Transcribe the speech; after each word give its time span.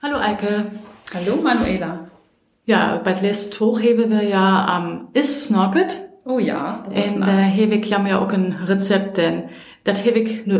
Hallo 0.00 0.18
Eike. 0.18 0.66
Hallo 1.12 1.42
Manuela. 1.42 2.08
Ja, 2.66 3.00
bei 3.02 3.14
Lest 3.14 3.58
hochheben 3.58 4.10
wir 4.10 4.22
ja 4.22 4.64
am 4.66 5.08
is 5.12 5.46
snorket. 5.46 6.08
Oh 6.24 6.38
ja. 6.38 6.84
En 6.92 7.20
da 7.20 7.26
heb 7.26 7.72
ik 7.72 7.84
ja 7.84 7.98
mir 7.98 8.20
auch 8.20 8.32
ein 8.32 8.52
Rezept, 8.64 9.16
denn 9.16 9.48
das 9.82 10.04
heb 10.04 10.14
ik 10.14 10.46
nu. 10.46 10.54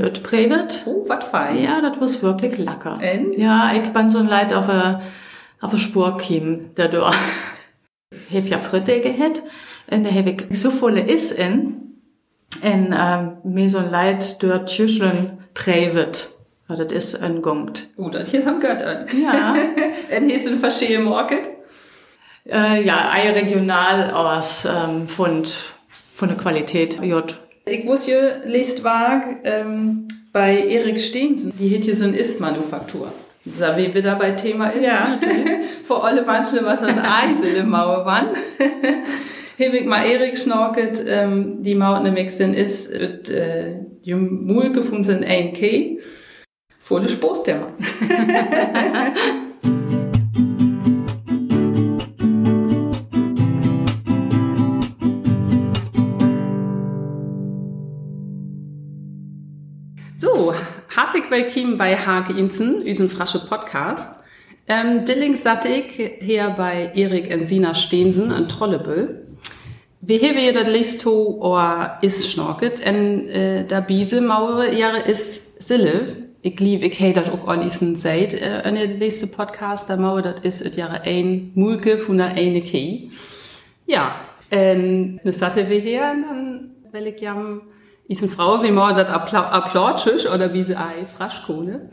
Oh, 0.87 1.09
wat 1.09 1.23
fein. 1.23 1.57
Ja, 1.57 1.81
das 1.81 2.01
was 2.01 2.21
wirklich 2.21 2.59
lecker. 2.59 2.99
En? 3.01 3.33
Ja, 3.39 3.73
ich 3.75 3.93
bin 3.93 4.11
so 4.11 4.19
ein 4.19 4.27
Leid 4.27 4.53
auf 4.53 4.69
a, 4.69 5.03
auf 5.61 5.73
a 5.73 5.77
Spur 5.77 6.17
kiem 6.17 6.71
dadurch. 6.75 7.17
heb 8.31 8.49
ja 8.49 8.59
Fritte 8.59 9.01
gehet. 9.01 9.43
En 9.87 10.03
da 10.03 10.09
heb 10.09 10.27
ik 10.27 10.47
so 10.51 10.71
volle 10.71 11.01
is 11.01 11.31
in. 11.31 11.75
En 12.61 12.93
ähm, 12.93 13.37
mir 13.45 13.71
so 13.71 13.79
ein 13.79 13.91
Leid 13.91 14.43
dort 14.43 14.69
Tschüscheln 14.69 15.39
prevet. 15.55 16.38
Ja, 16.69 16.77
das 16.77 16.93
ist 16.93 17.23
ein 17.23 17.41
Gungt. 17.41 17.89
Oh, 17.97 18.11
das 18.11 18.31
hier 18.31 18.45
haben 18.45 18.61
gehört 18.61 18.83
an. 18.83 19.07
Ja. 19.23 19.57
ein 20.11 20.57
verschiedene 20.57 21.05
Market. 21.05 21.49
Äh, 22.47 22.85
ja, 22.85 23.11
Ei 23.11 23.31
regional 23.31 24.11
aus 24.11 24.67
ähm, 24.67 25.09
von, 25.09 25.47
von 26.15 26.29
der 26.29 26.37
Qualität. 26.37 27.03
J. 27.03 27.37
Ich 27.65 27.87
wusste, 27.87 28.43
lest 28.45 28.85
wag, 28.85 29.39
ähm, 29.45 30.09
bei 30.33 30.59
Erik 30.59 31.01
Steensen, 31.01 31.53
die 31.59 31.75
hat 31.75 31.85
hier 31.85 31.95
so 31.95 32.05
ein 32.05 32.15
Ist-Manufaktur. 32.15 33.13
Sag, 33.45 33.79
wie 33.79 33.95
wieder 33.95 34.17
bei 34.17 34.33
Thema 34.33 34.69
ist. 34.69 34.85
Ja, 34.85 35.19
Vor 35.85 36.05
alle 36.05 36.23
manche, 36.23 36.65
was 36.65 36.81
das 36.81 36.99
Eisel 36.99 37.57
im 37.57 37.71
Mauer 37.71 38.05
wann. 38.05 38.29
Heb 39.57 39.75
ich 39.75 39.87
mal 39.87 40.07
Erik 40.07 40.39
schnorket, 40.39 41.03
ähm, 41.07 41.63
die 41.63 41.75
Maut 41.75 42.03
nämlich 42.03 42.31
sind 42.31 42.55
ist, 42.55 42.93
äh, 42.93 43.77
die 44.05 44.15
Mulke 44.15 44.83
von 44.83 45.03
sind 45.03 45.25
1K. 45.25 45.99
Volle 46.89 47.07
Spaß, 47.07 47.43
der 47.43 47.57
Mann. 47.57 47.75
So, 60.17 60.55
hartlich 60.97 61.31
willkommen 61.31 61.77
bei 61.77 61.95
Hake 61.95 62.33
Inzen, 62.33 62.83
unserem 62.83 63.11
frasche 63.11 63.47
Podcast. 63.47 64.21
Ähm, 64.67 65.05
Dillings 65.05 65.43
satte 65.43 65.69
ich 65.69 65.93
hier 66.21 66.55
bei 66.57 66.91
Erik 66.95 67.31
und 67.35 67.47
Sina 67.47 67.75
Steensen 67.75 68.31
in 68.35 68.49
Trollebüll. 68.49 69.27
Wir 70.01 70.21
haben 70.21 70.55
das 70.55 70.67
Listo 70.67 71.37
oder 71.39 71.99
is 72.01 72.33
schnorket 72.33 72.81
en 72.81 73.29
äh, 73.29 73.67
da 73.67 73.81
Biese 73.81 74.23
Mauer 74.23 74.73
Jahre 74.73 75.03
is 75.03 75.59
Sillev. 75.59 76.28
Ich 76.49 76.61
lieb, 76.61 76.83
ich 76.83 76.99
hätte 76.99 77.21
das 77.21 77.31
auch 77.31 77.47
allisen 77.47 77.95
seit 77.97 78.33
äh, 78.33 78.67
in 78.67 78.75
der 78.75 78.87
letzten 78.87 79.31
Podcast, 79.31 79.91
da 79.91 79.99
Mauer 79.99 80.23
das 80.23 80.41
ist 80.41 80.65
it 80.65 80.77
Jahre 80.77 81.03
ein 81.03 81.51
Mulke 81.55 81.99
von 81.99 82.17
der 82.17 82.29
eine 82.29 82.63
Key. 82.63 83.11
Ja, 83.87 84.15
en 84.49 85.21
ne 85.23 85.33
satte 85.35 85.69
wir 85.69 85.79
hier 85.79 86.11
und 86.11 86.23
dann 86.23 86.71
will 86.91 87.07
ich 87.09 87.21
jam 87.21 87.61
eine 88.09 88.29
Frau, 88.31 88.63
wie 88.63 88.71
man 88.71 88.95
das 88.95 89.11
applaudisch 89.11 90.25
oder 90.25 90.55
wie 90.55 90.65
sie 90.65 90.75
ei 90.75 91.05
Fraschkohle. 91.19 91.91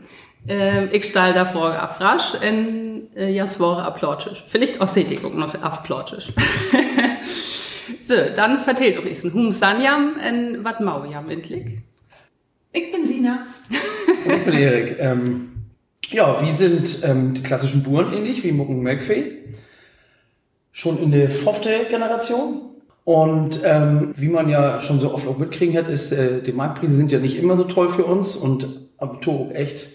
Ähm, 0.48 0.88
ich 0.90 1.04
stelle 1.04 1.34
davor 1.34 1.74
a 1.78 1.86
Frasch 1.86 2.32
und 2.40 3.08
äh, 3.14 3.34
ja, 3.34 3.44
es 3.44 3.60
war 3.60 3.84
applaudisch. 3.84 4.42
Vielleicht 4.46 4.80
auch 4.80 4.88
Sättigung 4.88 5.38
noch 5.38 5.54
applaudisch. 5.54 6.28
so, 8.06 8.14
dann 8.34 8.60
vertellt 8.60 8.96
doch 8.96 9.04
ich 9.04 9.22
ein 9.22 9.34
Hum 9.34 9.52
Sanjam 9.52 10.14
und 10.14 10.64
wat 10.64 10.80
mau 10.80 11.04
jam 11.04 11.28
endlich. 11.28 11.85
Ich 12.76 12.92
bin 12.92 13.06
Sina. 13.06 13.46
Und 14.26 14.34
ich 14.34 14.44
bin 14.44 14.52
Erik. 14.52 14.96
Ähm, 14.98 15.48
ja, 16.10 16.44
wir 16.44 16.52
sind 16.52 17.00
ähm, 17.04 17.32
die 17.32 17.42
klassischen 17.42 17.82
Buren 17.82 18.12
ähnlich 18.12 18.44
wie 18.44 18.52
Mucken 18.52 18.82
McFay. 18.82 19.32
Schon 20.72 21.02
in 21.02 21.10
der 21.10 21.30
fünfte 21.30 21.86
Generation. 21.88 22.72
Und 23.04 23.62
ähm, 23.64 24.12
wie 24.14 24.28
man 24.28 24.50
ja 24.50 24.82
schon 24.82 25.00
so 25.00 25.14
oft 25.14 25.26
auch 25.26 25.38
mitkriegen 25.38 25.74
hat, 25.74 25.88
ist, 25.88 26.12
äh, 26.12 26.42
die 26.42 26.52
Marktpreise 26.52 26.94
sind 26.94 27.10
ja 27.10 27.18
nicht 27.18 27.38
immer 27.38 27.56
so 27.56 27.64
toll 27.64 27.88
für 27.88 28.04
uns 28.04 28.36
und 28.36 28.90
am 28.98 29.22
Tor 29.22 29.54
echt. 29.54 29.88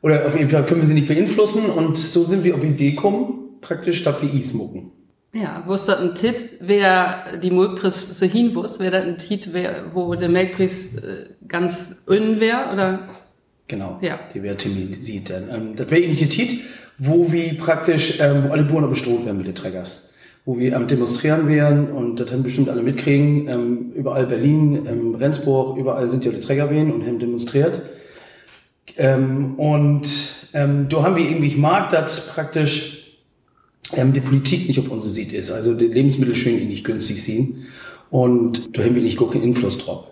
Oder 0.00 0.26
auf 0.26 0.34
jeden 0.34 0.48
Fall 0.48 0.64
können 0.64 0.80
wir 0.80 0.88
sie 0.88 0.94
nicht 0.94 1.08
beeinflussen 1.08 1.68
und 1.68 1.98
so 1.98 2.24
sind 2.24 2.42
wir 2.42 2.54
auf 2.54 2.60
die 2.60 2.68
Idee 2.68 2.92
gekommen, 2.92 3.58
praktisch 3.60 4.00
statt 4.00 4.22
wie 4.22 4.38
is 4.38 4.54
mucken. 4.54 4.92
Ja, 5.32 5.62
wo 5.66 5.74
ist 5.74 5.84
das 5.84 6.00
ein 6.00 6.14
Tit, 6.14 6.36
wer 6.60 7.36
die 7.42 7.50
Mulkpreis 7.50 8.18
so 8.18 8.24
hin 8.26 8.54
wusste, 8.54 8.80
wer 8.80 8.90
das 8.90 9.04
ein 9.04 9.18
Tit, 9.18 9.52
wer, 9.52 9.84
wo 9.92 10.14
der 10.14 10.30
Melkpreis 10.30 10.96
äh, 10.96 11.34
ganz 11.46 12.02
innen 12.08 12.40
wäre, 12.40 12.72
oder? 12.72 13.00
Genau, 13.68 13.98
Ja. 14.00 14.18
die 14.32 14.42
wäre 14.42 14.56
Timmy 14.56 14.94
sieht 14.94 15.28
dann. 15.28 15.50
Ähm, 15.50 15.76
das 15.76 15.90
wäre 15.90 16.00
die 16.00 16.28
Tit, 16.28 16.60
wo 16.96 17.30
wir 17.30 17.58
praktisch, 17.58 18.18
ähm, 18.20 18.44
wo 18.48 18.52
alle 18.52 18.64
Buren 18.64 18.88
bestohlen 18.88 19.26
werden 19.26 19.36
mit 19.36 19.46
den 19.46 19.54
Trägers. 19.54 20.14
Wo 20.46 20.58
wir 20.58 20.74
am 20.74 20.88
Demonstrieren 20.88 21.46
wären 21.46 21.92
und 21.92 22.18
das 22.18 22.32
haben 22.32 22.42
bestimmt 22.42 22.70
alle 22.70 22.82
mitkriegen. 22.82 23.48
Ähm, 23.48 23.92
überall 23.94 24.26
Berlin, 24.26 24.86
ähm, 24.86 25.14
Rendsburg, 25.14 25.76
überall 25.76 26.08
sind 26.08 26.24
ja 26.24 26.32
die 26.32 26.40
Träger 26.40 26.70
wählen 26.70 26.90
und 26.90 27.06
haben 27.06 27.18
demonstriert. 27.18 27.82
Ähm, 28.96 29.56
und 29.58 30.08
ähm, 30.54 30.88
da 30.88 31.02
haben 31.02 31.16
wir 31.16 31.24
irgendwie 31.28 31.50
gemerkt, 31.50 31.92
dass 31.92 32.28
praktisch 32.28 32.97
ähm, 33.92 34.12
die 34.12 34.20
Politik 34.20 34.68
nicht 34.68 34.78
auf 34.78 34.88
unsere 34.88 35.12
Seite 35.12 35.36
ist. 35.36 35.50
Also 35.50 35.74
die 35.74 35.86
Lebensmittel 35.86 36.34
schön 36.34 36.68
nicht 36.68 36.84
günstig 36.84 37.22
sind. 37.22 37.66
Und 38.10 38.76
da 38.76 38.82
haben 38.82 38.94
wir 38.94 39.02
nicht 39.02 39.18
keinen 39.18 39.42
Einfluss 39.42 39.78
drauf. 39.78 40.04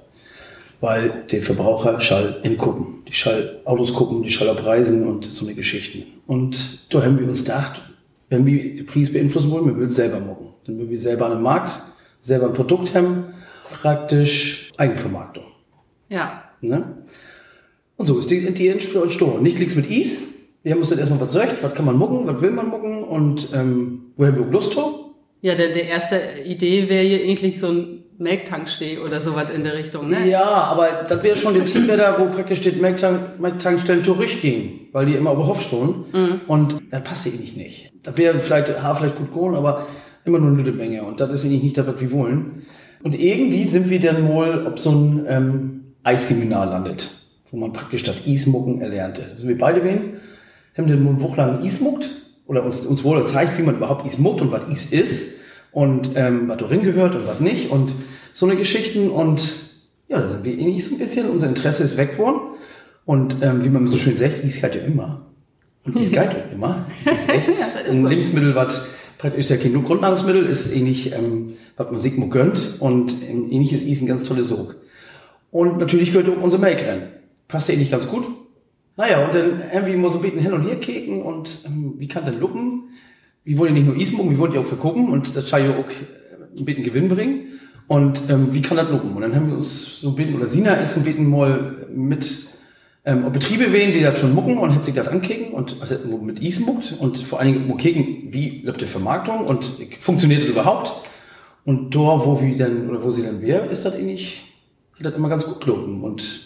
Weil 0.80 1.24
der 1.30 1.42
Verbraucher 1.42 2.00
schall 2.00 2.42
gucken. 2.58 3.02
Die 3.08 3.12
schall 3.12 3.60
Autos 3.64 3.94
gucken, 3.94 4.22
die 4.22 4.30
schall 4.30 4.54
Preisen 4.54 5.06
und 5.06 5.24
so 5.24 5.46
eine 5.46 5.54
Geschichten. 5.54 6.04
Und 6.26 6.92
da 6.92 7.02
haben 7.02 7.18
wir 7.18 7.26
uns 7.26 7.44
gedacht, 7.44 7.82
wenn 8.28 8.44
wir 8.44 8.76
die 8.76 8.82
Preis 8.82 9.12
beeinflussen 9.12 9.50
wollen, 9.50 9.66
wir 9.66 9.76
will 9.76 9.88
selber 9.88 10.20
machen. 10.20 10.48
Dann 10.66 10.78
will 10.78 10.90
wir 10.90 11.00
selber 11.00 11.30
einen 11.30 11.42
Markt, 11.42 11.80
selber 12.20 12.46
ein 12.46 12.52
Produkt 12.52 12.94
haben, 12.94 13.34
praktisch 13.70 14.72
Eigenvermarktung. 14.76 15.44
Ja. 16.08 16.42
Ne? 16.60 17.04
Und 17.96 18.06
so 18.06 18.18
ist 18.18 18.30
die, 18.30 18.52
die 18.52 18.68
entstanden. 18.68 19.42
Nicht 19.42 19.58
nichts 19.58 19.76
mit 19.76 19.90
Is. 19.90 20.35
Wir 20.66 20.72
haben 20.72 20.80
uns 20.80 20.88
dann 20.88 20.98
erstmal 20.98 21.20
was 21.20 21.28
gesagt, 21.28 21.62
was 21.62 21.74
kann 21.74 21.84
man 21.84 21.96
mucken, 21.96 22.26
was 22.26 22.42
will 22.42 22.50
man 22.50 22.66
mucken 22.66 23.04
und 23.04 23.50
ähm, 23.54 24.06
woher 24.16 24.34
wir 24.34 24.44
Lust 24.46 24.76
haben. 24.76 24.94
Ja, 25.40 25.54
der, 25.54 25.68
der 25.68 25.86
erste 25.86 26.18
Idee 26.44 26.88
wäre 26.88 27.04
hier 27.04 27.22
eigentlich 27.22 27.60
so 27.60 27.68
ein 27.68 28.02
Melktanksteh 28.18 28.98
oder 28.98 29.20
sowas 29.20 29.44
in 29.54 29.62
der 29.62 29.78
Richtung, 29.78 30.10
ne? 30.10 30.28
Ja, 30.28 30.42
aber 30.42 31.06
das 31.08 31.22
wäre 31.22 31.36
schon 31.36 31.54
der 31.54 31.66
Team 31.66 31.86
da, 31.86 32.18
wo 32.18 32.24
praktisch 32.34 32.62
die 32.62 32.72
Melktankstellen 32.72 34.02
durchgehen, 34.02 34.88
weil 34.90 35.06
die 35.06 35.14
immer 35.14 35.34
über 35.34 35.46
Hof 35.46 35.62
stehen. 35.62 36.04
Und 36.48 36.82
das 36.90 37.04
passt 37.04 37.26
ihnen 37.26 37.48
nicht. 37.56 37.92
Das 38.02 38.18
wäre 38.18 38.36
vielleicht, 38.40 38.82
ha, 38.82 38.92
vielleicht 38.96 39.14
gut 39.14 39.32
gegangen, 39.32 39.54
aber 39.54 39.86
immer 40.24 40.40
nur 40.40 40.58
eine 40.58 40.72
Menge. 40.72 41.04
Und 41.04 41.20
das 41.20 41.30
ist 41.30 41.44
eigentlich 41.44 41.62
nicht 41.62 41.78
das, 41.78 41.86
was 41.86 42.00
wir 42.00 42.10
wollen. 42.10 42.66
Und 43.04 43.14
irgendwie 43.16 43.68
sind 43.68 43.88
wir 43.88 44.00
dann 44.00 44.26
mal 44.26 44.66
auf 44.66 44.80
so 44.80 44.90
ein 44.90 45.26
ähm, 45.28 45.84
Eisseminar 46.02 46.66
landet, 46.66 47.08
wo 47.52 47.56
man 47.56 47.72
praktisch 47.72 48.02
das 48.02 48.26
Eismucken 48.26 48.80
erlernte. 48.80 49.22
Da 49.30 49.38
sind 49.38 49.46
wir 49.46 49.58
beide 49.58 49.84
wen, 49.84 50.16
haben 50.76 50.88
dann 50.88 51.06
eine 51.06 51.22
Woche 51.22 51.36
lang 51.36 51.62
Eismuckt 51.62 52.08
oder 52.46 52.64
uns, 52.64 52.84
uns 52.86 53.04
wurde 53.04 53.22
gezeigt, 53.22 53.58
wie 53.58 53.62
man 53.62 53.76
überhaupt 53.76 54.04
Eismuckt 54.04 54.40
und 54.40 54.52
was 54.52 54.64
Eis 54.64 54.92
ist 54.92 55.40
und 55.72 56.10
ähm, 56.14 56.48
was 56.48 56.58
darin 56.58 56.82
gehört 56.82 57.14
und 57.14 57.26
was 57.26 57.40
nicht 57.40 57.70
und 57.70 57.92
so 58.32 58.46
eine 58.46 58.56
Geschichten 58.56 59.10
und 59.10 59.52
ja, 60.08 60.20
da 60.20 60.28
sind 60.28 60.44
wir 60.44 60.56
ähnlich 60.56 60.84
so 60.84 60.94
ein 60.94 60.98
bisschen, 60.98 61.28
unser 61.30 61.48
Interesse 61.48 61.82
ist 61.82 61.96
weg 61.96 62.18
worden 62.18 62.40
und 63.04 63.38
ähm, 63.42 63.64
wie 63.64 63.68
man 63.68 63.86
so 63.86 63.96
schön 63.96 64.16
sagt, 64.16 64.44
Eis 64.44 64.60
galt 64.60 64.74
ja 64.74 64.82
immer. 64.82 65.22
Und 65.84 65.96
Eis 65.96 66.12
galt 66.12 66.32
ja 66.32 66.40
immer. 66.52 66.86
Das 67.04 67.20
ist 67.20 67.28
echt 67.28 67.88
ein 67.88 68.06
Lebensmittel, 68.06 68.54
was 68.54 68.86
praktisch 69.18 69.40
ist 69.40 69.50
ja 69.50 69.56
kein 69.56 69.82
Grundnahrungsmittel, 69.82 70.46
ist 70.46 70.74
ähnlich, 70.74 71.12
ähm, 71.12 71.54
was 71.76 71.90
man 71.90 72.00
sich 72.00 72.16
mal 72.16 72.28
gönnt 72.28 72.76
und 72.80 73.16
ähm, 73.28 73.50
ähnlich 73.50 73.72
ist 73.72 73.88
Eis 73.88 74.00
ein 74.00 74.06
ganz 74.06 74.28
toller 74.28 74.44
Sog. 74.44 74.76
Und 75.50 75.78
natürlich 75.78 76.12
gehört 76.12 76.28
auch 76.28 76.42
unser 76.42 76.58
Make 76.58 76.86
rein. 76.86 77.08
Passt 77.48 77.68
ja 77.68 77.74
ähnlich 77.74 77.90
ganz 77.90 78.06
gut. 78.08 78.24
Naja, 78.96 79.26
und 79.26 79.34
dann 79.34 79.86
immer 79.86 80.10
so 80.10 80.18
ein 80.18 80.22
bisschen 80.22 80.40
hin 80.40 80.52
und 80.52 80.66
her 80.66 80.76
keken 80.76 81.22
und 81.22 81.60
ähm, 81.66 81.94
wie 81.98 82.08
kann 82.08 82.24
das 82.24 82.36
lucken? 82.36 82.84
Wir 83.44 83.58
wollen 83.58 83.76
ja 83.76 83.82
nicht 83.82 83.86
nur 83.86 83.96
Ismung, 83.96 84.30
wir 84.30 84.38
wollen 84.38 84.54
ja 84.54 84.60
auch 84.60 84.66
vergucken 84.66 85.10
und 85.10 85.36
das 85.36 85.48
soll 85.48 85.60
ja 85.60 85.70
auch 85.70 85.84
ein 86.58 86.64
bisschen 86.64 86.82
Gewinn 86.82 87.08
bringen. 87.08 87.60
Und 87.88 88.22
ähm, 88.28 88.52
wie 88.52 88.62
kann 88.62 88.76
das 88.76 88.90
lucken? 88.90 89.14
Und 89.14 89.20
dann 89.20 89.34
haben 89.34 89.48
wir 89.48 89.56
uns 89.56 90.00
so 90.00 90.08
ein 90.08 90.16
bisschen, 90.16 90.36
oder 90.36 90.46
Sina 90.46 90.74
ist 90.74 90.94
so 90.94 91.00
ein 91.00 91.04
bisschen 91.04 91.30
mal 91.30 91.86
mit 91.94 92.48
ähm, 93.04 93.30
Betriebe 93.32 93.72
wählen, 93.72 93.92
die 93.92 94.00
das 94.00 94.18
schon 94.18 94.34
mucken 94.34 94.58
und 94.58 94.74
hat 94.74 94.84
sich 94.84 94.94
das 94.94 95.06
ankeken 95.06 95.52
und 95.52 95.80
hat 95.80 96.04
mit 96.22 96.40
Is 96.40 96.60
muckt 96.60 96.94
und 96.98 97.18
vor 97.18 97.38
allen 97.38 97.52
Dingen 97.52 97.76
keken, 97.76 98.32
wie 98.32 98.62
läuft 98.62 98.80
die 98.80 98.86
Vermarktung 98.86 99.46
und 99.46 99.70
funktioniert 100.00 100.42
das 100.42 100.48
überhaupt? 100.48 100.92
Und 101.64 101.94
da, 101.94 101.98
wo 101.98 102.40
wir 102.40 102.56
dann, 102.56 102.88
oder 102.88 103.04
wo 103.04 103.10
sie 103.10 103.22
dann 103.22 103.42
wäre, 103.42 103.66
ist 103.66 103.84
das 103.84 103.96
ähnlich, 103.96 104.42
hat 104.98 105.06
das 105.06 105.14
immer 105.14 105.28
ganz 105.28 105.46
gut 105.46 105.60
gelungen 105.60 106.02
und 106.02 106.45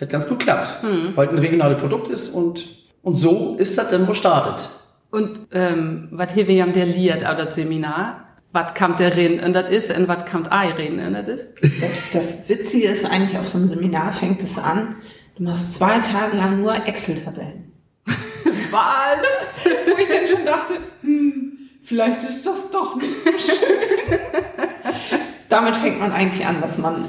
hat 0.00 0.10
ganz 0.10 0.28
gut 0.28 0.38
geklappt, 0.38 0.82
weil 1.14 1.28
ein 1.28 1.38
regionales 1.38 1.78
Produkt 1.78 2.08
ist 2.08 2.28
und, 2.28 2.66
und 3.02 3.16
so 3.16 3.56
ist 3.58 3.76
das 3.78 3.88
dann 3.90 4.06
gestartet. 4.06 4.68
Und 5.10 5.48
ähm, 5.52 6.08
was 6.10 6.32
hier 6.34 6.46
wir 6.48 6.62
haben 6.62 6.72
der 6.72 6.86
liert 6.86 7.24
auf 7.24 7.36
das 7.36 7.54
Seminar, 7.54 8.28
was 8.52 8.74
kommt 8.74 8.98
der 9.00 9.16
rein 9.16 9.40
und 9.40 9.52
das 9.52 9.70
ist 9.70 9.96
und 9.96 10.08
was 10.08 10.24
kommt 10.26 10.52
ei 10.52 10.70
rein 10.70 10.98
und 11.04 11.12
das 11.14 11.28
ist? 11.28 11.82
Das, 11.82 12.10
das 12.12 12.48
Witzige 12.48 12.88
ist 12.88 13.04
eigentlich, 13.04 13.38
auf 13.38 13.48
so 13.48 13.58
einem 13.58 13.66
Seminar 13.66 14.12
fängt 14.12 14.42
es 14.42 14.58
an, 14.58 14.96
du 15.36 15.42
machst 15.42 15.74
zwei 15.74 15.98
Tage 16.00 16.36
lang 16.36 16.60
nur 16.60 16.74
Excel-Tabellen. 16.74 17.72
Wahl, 18.70 19.18
wo 19.86 20.02
ich 20.02 20.08
dann 20.08 20.28
schon 20.28 20.44
dachte, 20.44 20.74
hm, 21.02 21.58
vielleicht 21.82 22.22
ist 22.22 22.46
das 22.46 22.70
doch 22.70 22.96
nicht 22.96 23.14
so 23.24 23.30
schön. 23.30 24.18
Damit 25.48 25.76
fängt 25.76 26.00
man 26.00 26.12
eigentlich 26.12 26.46
an, 26.46 26.60
dass 26.60 26.78
man 26.78 27.04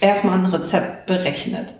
erstmal 0.00 0.38
ein 0.38 0.46
Rezept 0.46 1.06
berechnet. 1.06 1.74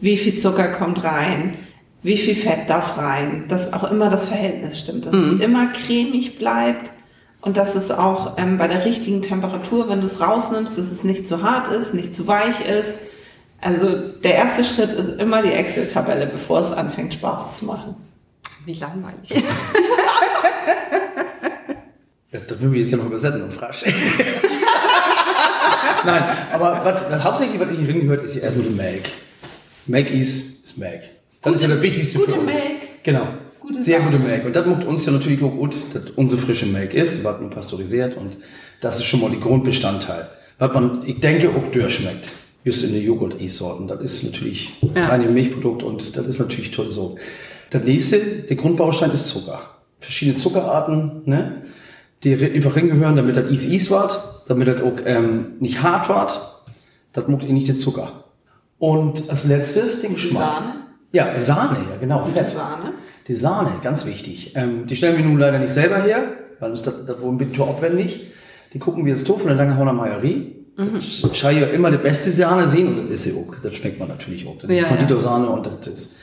Wie 0.00 0.16
viel 0.16 0.36
Zucker 0.36 0.68
kommt 0.68 1.02
rein? 1.04 1.56
Wie 2.02 2.16
viel 2.16 2.34
Fett 2.34 2.70
darf 2.70 2.96
rein? 2.96 3.44
Dass 3.48 3.72
auch 3.72 3.90
immer 3.90 4.08
das 4.08 4.26
Verhältnis 4.26 4.78
stimmt, 4.78 5.06
dass 5.06 5.14
es 5.14 5.40
immer 5.40 5.72
cremig 5.72 6.38
bleibt 6.38 6.92
und 7.40 7.56
dass 7.56 7.74
es 7.74 7.90
auch 7.90 8.36
ähm, 8.38 8.58
bei 8.58 8.68
der 8.68 8.84
richtigen 8.84 9.22
Temperatur, 9.22 9.88
wenn 9.88 10.00
du 10.00 10.06
es 10.06 10.20
rausnimmst, 10.20 10.78
dass 10.78 10.90
es 10.90 11.02
nicht 11.02 11.26
zu 11.26 11.42
hart 11.42 11.68
ist, 11.68 11.94
nicht 11.94 12.14
zu 12.14 12.26
weich 12.26 12.68
ist. 12.68 12.98
Also 13.60 13.88
der 14.22 14.36
erste 14.36 14.62
Schritt 14.62 14.92
ist 14.92 15.20
immer 15.20 15.42
die 15.42 15.50
Excel-Tabelle, 15.50 16.28
bevor 16.28 16.60
es 16.60 16.72
anfängt 16.72 17.14
Spaß 17.14 17.58
zu 17.58 17.66
machen. 17.66 17.96
Wie 18.64 18.74
langweilig. 18.74 19.44
Das, 22.30 22.46
das 22.46 22.58
müssen 22.60 22.74
wir 22.74 22.80
jetzt 22.80 22.90
ja 22.90 22.98
noch 22.98 23.06
übersetzen 23.06 23.42
und 23.42 23.54
fragen. 23.54 23.74
Nein, 26.04 26.24
aber 26.52 26.82
was, 26.84 27.24
hauptsächlich, 27.24 27.58
was 27.58 27.70
ich 27.70 27.78
hier 27.78 28.02
gehört, 28.02 28.22
ist 28.22 28.34
ja 28.34 28.42
erstmal 28.42 28.66
der 28.66 28.76
Melk. 28.76 29.04
Melk 29.88 30.10
ist, 30.10 30.64
ist 30.64 30.78
Melk. 30.78 31.02
Das 31.42 31.54
ist 31.54 31.62
ja 31.62 31.68
das 31.68 31.82
Wichtigste 31.82 32.18
gute 32.18 32.32
für 32.32 32.40
uns. 32.40 32.46
Melk. 32.46 33.02
Genau. 33.02 33.28
Gute 33.60 33.82
Sehr 33.82 34.00
gute 34.00 34.18
Melk. 34.18 34.44
Und 34.44 34.56
das 34.56 34.66
macht 34.66 34.84
uns 34.84 35.04
ja 35.06 35.12
natürlich 35.12 35.42
auch 35.42 35.50
gut, 35.50 35.74
dass 35.92 36.10
unsere 36.16 36.40
frische 36.40 36.66
Melk 36.66 36.94
ist, 36.94 37.22
was 37.24 37.40
nur 37.40 37.50
pasteurisiert 37.50 38.16
und 38.16 38.36
das 38.80 38.96
ist 38.98 39.04
schon 39.04 39.20
mal 39.20 39.30
die 39.30 39.40
Grundbestandteil. 39.40 40.28
Was 40.58 40.72
man, 40.72 41.02
ich 41.06 41.20
denke, 41.20 41.50
auch 41.50 41.70
durchschmeckt. 41.70 42.30
Just 42.64 42.84
in 42.84 42.92
den 42.92 43.04
Joghurt-E-Sorten. 43.04 43.88
Das 43.88 44.00
ist 44.02 44.24
natürlich 44.24 44.72
Ja. 44.94 45.08
reine 45.08 45.26
Milchprodukt 45.26 45.82
und 45.82 46.16
das 46.16 46.26
ist 46.26 46.38
natürlich 46.38 46.70
toll 46.70 46.90
so. 46.90 47.16
Das 47.70 47.84
nächste, 47.84 48.18
der 48.18 48.56
Grundbaustein 48.56 49.10
ist 49.10 49.26
Zucker. 49.28 49.60
Verschiedene 49.98 50.38
Zuckerarten, 50.38 51.22
ne? 51.26 51.62
die 52.24 52.34
einfach 52.34 52.74
hingehören, 52.74 53.16
damit 53.16 53.36
das 53.36 53.50
easy 53.50 53.74
easy 53.74 53.90
wird, 53.90 54.18
damit 54.48 54.68
das 54.68 54.80
auch 54.82 54.94
ähm, 55.04 55.52
nicht 55.60 55.82
hart 55.82 56.08
wird. 56.08 56.40
Das 57.12 57.28
muckt 57.28 57.44
eh 57.44 57.52
nicht 57.52 57.68
den 57.68 57.78
Zucker. 57.78 58.24
Und 58.78 59.28
als 59.28 59.44
letztes 59.46 60.02
den 60.02 60.14
Geschmack. 60.14 60.42
Sahne. 60.42 60.74
Ja, 61.12 61.40
Sahne, 61.40 61.78
ja 61.90 61.96
genau. 61.98 62.20
Gute 62.20 62.36
Fett. 62.36 62.50
Sahne. 62.50 62.92
Die 63.26 63.34
Sahne, 63.34 63.70
ganz 63.82 64.06
wichtig. 64.06 64.52
Ähm, 64.54 64.86
die 64.86 64.96
stellen 64.96 65.16
wir 65.16 65.24
nun 65.24 65.38
leider 65.38 65.58
nicht 65.58 65.72
selber 65.72 66.02
her, 66.02 66.24
weil 66.60 66.70
uns 66.70 66.82
das, 66.82 67.04
das 67.06 67.20
wohl 67.20 67.30
ein 67.32 67.38
bisschen 67.38 67.60
aufwendig. 67.62 68.28
Die 68.72 68.78
gucken 68.78 69.04
wir 69.04 69.12
jetzt 69.14 69.28
doof 69.28 69.38
von 69.38 69.48
der 69.48 69.56
Langerhauner 69.56 69.92
Meierie. 69.92 70.54
Das 70.76 71.36
Schei 71.36 71.54
ja 71.54 71.66
immer 71.66 71.90
die 71.90 71.96
beste 71.96 72.30
Sahne 72.30 72.68
sehen 72.68 72.86
und 72.86 73.10
das 73.10 73.14
ist 73.14 73.24
sie 73.24 73.32
auch. 73.32 73.52
Das 73.62 73.74
schmeckt 73.74 73.98
man 73.98 74.08
natürlich 74.08 74.46
auch. 74.46 74.56
Das 74.58 74.70
Ja, 74.70 74.76
ist 74.76 74.82
ja. 74.82 74.88
Konditorsahne 74.88 75.48
und 75.48 75.66
das 75.66 75.88
ist 75.92 76.16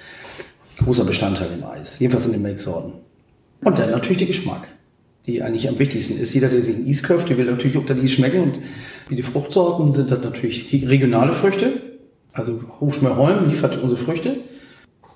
großer 0.77 1.03
Bestandteil 1.03 1.49
im 1.57 1.63
Eis. 1.65 1.99
Jedenfalls 1.99 2.25
in 2.27 2.31
den 2.33 2.41
Milchsorten. 2.41 2.93
Und 3.63 3.77
dann 3.77 3.91
natürlich 3.91 4.19
der 4.19 4.27
Geschmack, 4.27 4.67
die 5.25 5.41
eigentlich 5.41 5.67
am 5.67 5.77
wichtigsten 5.77 6.17
ist. 6.21 6.33
Jeder, 6.33 6.47
der 6.47 6.61
sich 6.61 6.77
ein 6.77 6.87
Eis 6.87 7.03
kauft, 7.03 7.27
der 7.29 7.37
will 7.37 7.45
natürlich 7.45 7.77
auch 7.77 7.85
das 7.85 7.97
Eis 7.97 8.11
schmecken. 8.11 8.43
Und 8.43 8.59
wie 9.09 9.15
die 9.15 9.23
Fruchtsorten 9.23 9.91
sind 9.91 10.09
das 10.09 10.21
natürlich 10.23 10.71
regionale 10.87 11.33
Früchte. 11.33 11.81
Also 12.35 12.59
Hochschmerholm 12.81 13.47
liefert 13.47 13.81
unsere 13.81 13.99
Früchte. 13.99 14.41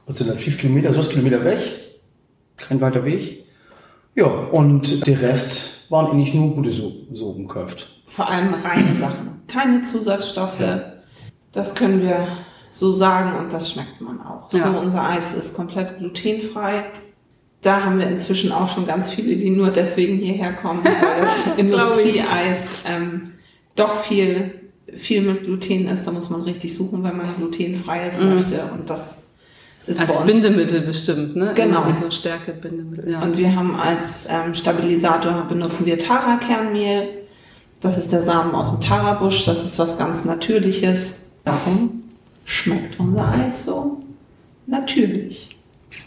Das 0.07 0.17
sind 0.17 0.29
dann 0.29 0.37
fünf 0.39 0.57
Kilometer, 0.57 0.93
sechs 0.93 1.09
Kilometer 1.09 1.43
weg. 1.43 1.59
Kein 2.57 2.81
weiter 2.81 3.05
Weg. 3.05 3.45
Ja, 4.15 4.25
und 4.25 5.05
der 5.05 5.21
Rest 5.21 5.91
waren 5.91 6.07
eigentlich 6.07 6.33
nur 6.33 6.55
gute 6.55 6.71
so 6.71 6.93
Sogen 7.11 7.47
gekauft. 7.47 7.87
Vor 8.07 8.29
allem 8.29 8.53
reine 8.53 8.95
Sachen. 8.95 9.41
Keine 9.47 9.81
Zusatzstoffe. 9.83 10.61
Ja. 10.61 10.93
Das 11.51 11.75
können 11.75 12.01
wir 12.01 12.27
so 12.71 12.93
sagen 12.93 13.37
und 13.37 13.51
das 13.51 13.71
schmeckt 13.71 13.99
man 13.99 14.21
auch. 14.21 14.51
Ja. 14.53 14.71
So, 14.71 14.79
unser 14.79 15.07
Eis 15.07 15.33
ist 15.33 15.55
komplett 15.55 15.97
glutenfrei. 15.97 16.85
Da 17.61 17.83
haben 17.83 17.99
wir 17.99 18.07
inzwischen 18.07 18.51
auch 18.51 18.67
schon 18.67 18.87
ganz 18.87 19.09
viele, 19.09 19.35
die 19.35 19.49
nur 19.49 19.69
deswegen 19.69 20.17
hierher 20.17 20.53
kommen, 20.53 20.83
weil 20.83 21.19
das 21.19 21.47
Industrieeis 21.57 22.59
ähm, 22.85 23.33
doch 23.75 23.95
viel, 23.95 24.68
viel 24.95 25.21
mit 25.21 25.43
Gluten 25.43 25.87
ist. 25.87 26.05
Da 26.05 26.11
muss 26.11 26.29
man 26.29 26.41
richtig 26.41 26.73
suchen, 26.73 27.03
wenn 27.03 27.17
man 27.17 27.27
glutenfreies 27.37 28.19
möchte. 28.19 28.63
Und 28.73 28.89
das 28.89 29.23
ist 29.87 29.99
bei 29.99 30.13
Als 30.13 30.25
Bindemittel 30.25 30.81
bestimmt, 30.81 31.35
ne? 31.35 31.53
Genau. 31.55 31.83
So 31.93 32.11
Stärke 32.11 32.53
Bindemittel, 32.53 33.11
ja. 33.11 33.21
Und 33.21 33.37
wir 33.37 33.55
haben 33.55 33.75
als 33.75 34.27
ähm, 34.29 34.53
Stabilisator 34.53 35.45
benutzen 35.47 35.85
wir 35.85 35.97
Tara-Kernmehl. 35.97 37.09
Das 37.81 37.97
ist 37.97 38.11
der 38.11 38.21
Samen 38.21 38.53
aus 38.53 38.69
dem 38.69 38.81
Tarabusch. 38.81 39.45
Das 39.45 39.63
ist 39.63 39.79
was 39.79 39.97
ganz 39.97 40.25
Natürliches. 40.25 41.31
Warum 41.45 42.03
schmeckt 42.45 42.99
unser 42.99 43.31
Eis 43.31 43.65
so 43.65 44.03
natürlich? 44.67 45.57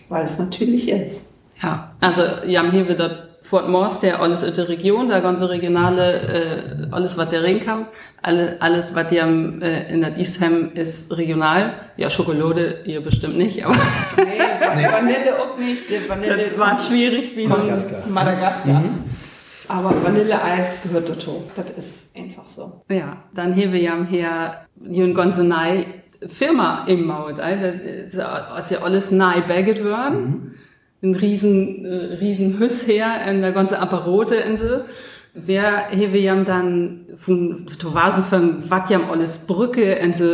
Weil 0.09 0.25
es 0.25 0.39
natürlich 0.39 0.89
ist. 0.89 1.33
Ja, 1.63 1.93
also 2.01 2.23
ja, 2.47 2.71
hier 2.71 2.87
wird 2.89 3.01
das 3.01 3.13
Fort 3.53 3.69
Morse, 3.69 4.01
der 4.01 4.23
alles 4.23 4.43
in 4.43 4.55
der 4.55 4.67
Region, 4.71 5.11
der 5.11 5.21
ganze 5.21 5.51
regionale, 5.51 6.23
äh, 6.23 6.87
alles 6.91 7.19
was 7.19 7.29
der 7.29 7.45
reinkam, 7.45 7.85
alle, 8.23 8.57
alles 8.61 8.87
was 8.95 9.09
die 9.09 9.21
am, 9.21 9.61
äh, 9.61 9.93
in 9.93 10.01
der 10.01 10.17
Isham 10.17 10.73
ist 10.73 11.15
regional. 11.19 11.75
Ja, 11.99 12.09
Schokolade, 12.09 12.77
ihr 12.87 13.03
bestimmt 13.03 13.37
nicht, 13.37 13.63
aber 13.67 13.75
Nee, 14.17 14.87
Vanille 14.91 15.39
auch 15.39 15.59
nicht. 15.59 15.83
Die 15.87 16.09
Vanille 16.09 16.49
das 16.49 16.59
war 16.59 16.81
schwierig, 16.81 17.37
wie. 17.37 17.47
Madagaskar. 17.47 17.99
Madagaskar. 18.09 18.83
Aber 19.69 20.03
Vanilleeis 20.03 20.79
gehört 20.83 21.11
dazu. 21.11 21.45
Das 21.55 21.67
ist 21.77 22.17
einfach 22.17 22.49
so. 22.49 22.83
Ja, 22.89 23.19
dann 23.35 23.55
haben 23.55 23.73
wir 23.75 23.83
ja 23.83 24.03
hier 24.09 24.57
eine 24.83 25.13
ganze 25.13 25.45
neue 25.45 25.85
Firma 26.27 26.87
im 26.87 27.05
Maut. 27.05 27.37
Das 27.37 27.83
ist 27.83 28.15
ja 28.17 28.79
alles 28.83 29.11
neu 29.11 29.43
bagget 29.47 29.85
worden. 29.85 30.55
Ein 31.03 31.15
riesen, 31.15 31.85
äh, 31.85 32.15
riesen 32.21 32.59
Hüss 32.59 32.87
her, 32.87 33.13
und 33.29 33.41
der 33.41 33.53
ganze 33.53 33.79
Apparote 33.79 34.45
und 34.49 34.59
so. 34.59 34.83
Wer 35.35 35.91
haben 35.91 36.13
wir 36.13 36.21
ja 36.21 36.45
dann 36.45 37.07
von 37.17 37.67
Tovasen 37.79 38.23
von 38.23 38.63
was 38.69 38.91
ja 38.91 39.01
alles 39.11 39.47
Brücke 39.47 39.97
so, 40.13 40.25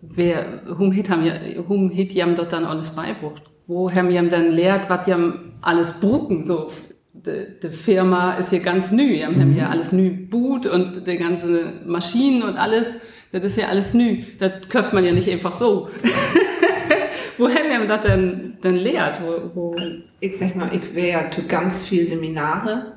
wer, 0.00 0.62
hum 0.78 0.92
hit 0.92 1.08
ja, 1.08 1.34
hum 1.68 1.90
hit 1.90 2.12
jam 2.12 2.36
dort 2.36 2.52
dann 2.52 2.64
alles 2.64 2.90
beibracht. 2.90 3.42
Wo 3.66 3.90
haben 3.90 4.08
wir 4.10 4.22
dann 4.28 4.52
lehrt, 4.52 4.88
was 4.88 5.06
ja 5.06 5.18
alles 5.60 6.00
brucken, 6.00 6.44
so. 6.44 6.70
Die, 7.12 7.58
die 7.62 7.68
Firma 7.68 8.34
ist 8.34 8.50
hier 8.50 8.60
ganz 8.60 8.92
neu. 8.92 9.08
Wir 9.08 9.26
haben 9.26 9.56
ja 9.56 9.70
alles 9.70 9.92
neu 9.92 10.10
Boot 10.10 10.66
und 10.66 11.06
die 11.06 11.16
ganze 11.16 11.72
Maschinen 11.86 12.42
und 12.42 12.56
alles. 12.56 13.00
Das 13.32 13.44
ist 13.44 13.56
ja 13.56 13.68
alles 13.68 13.94
neu. 13.94 14.18
Das 14.38 14.68
kauft 14.68 14.92
man 14.92 15.04
ja 15.04 15.12
nicht 15.12 15.28
einfach 15.30 15.52
so. 15.52 15.88
wo 17.38 17.48
haben 17.48 17.68
wir 17.70 17.86
das 17.86 18.02
denn, 18.06 18.54
denn 18.62 18.76
lehrt? 18.76 19.20
Wo, 19.22 19.50
wo, 19.54 19.76
Ich 20.20 20.38
sag 20.38 20.56
mal, 20.56 20.70
ich 20.72 20.94
wäre 20.94 21.30
zu 21.30 21.42
ganz 21.44 21.82
viel 21.82 22.06
Seminare 22.06 22.92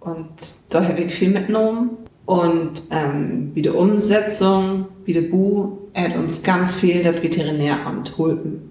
und 0.00 0.28
da 0.68 0.84
habe 0.84 1.00
ich 1.02 1.14
viel 1.14 1.30
mitgenommen. 1.30 1.90
Und 2.26 2.84
ähm, 2.90 3.50
wie 3.54 3.60
die 3.62 3.68
Umsetzung, 3.68 4.86
wie 5.04 5.12
der 5.12 5.22
Bu, 5.22 5.78
hat 5.94 6.16
uns 6.16 6.42
ganz 6.42 6.74
viel 6.74 7.02
das 7.02 7.22
Veterinäramt 7.22 8.16
holpen. 8.16 8.70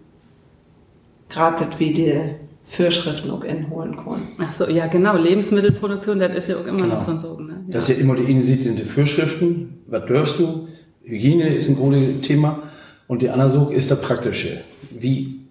Gerade 1.29 1.65
das, 1.65 1.79
wie 1.79 1.93
die 1.93 2.19
Vorschriften 2.63 3.29
auch 3.29 3.43
inholen 3.43 3.95
können. 3.95 4.27
ach 4.39 4.53
so, 4.53 4.67
ja 4.69 4.87
genau, 4.87 5.17
Lebensmittelproduktion, 5.17 6.17
das 6.17 6.33
ist 6.35 6.49
ja 6.49 6.55
auch 6.57 6.65
immer 6.65 6.81
Genau. 6.83 6.95
noch 6.95 7.01
so 7.01 7.11
ein 7.11 7.19
so, 7.19 7.39
ne? 7.39 7.63
Ja. 7.67 7.73
Das 7.75 7.89
ist 7.89 7.97
ja 7.97 8.03
immer 8.03 8.15
die 8.15 8.25
eine 8.25 8.43
sind 8.43 8.79
die 8.79 8.85
Vorschriften, 8.85 9.79
was 9.87 10.05
dürfst 10.05 10.39
du, 10.39 10.67
Hygiene 11.03 11.53
ist 11.53 11.67
ein 11.67 11.75
großes 11.75 12.21
Thema 12.21 12.63
und 13.07 13.21
die 13.21 13.29
andere 13.29 13.51
Sog 13.51 13.71
ist 13.73 13.91
der 13.91 13.95
praktische. 13.95 14.61
Wie 14.99 15.43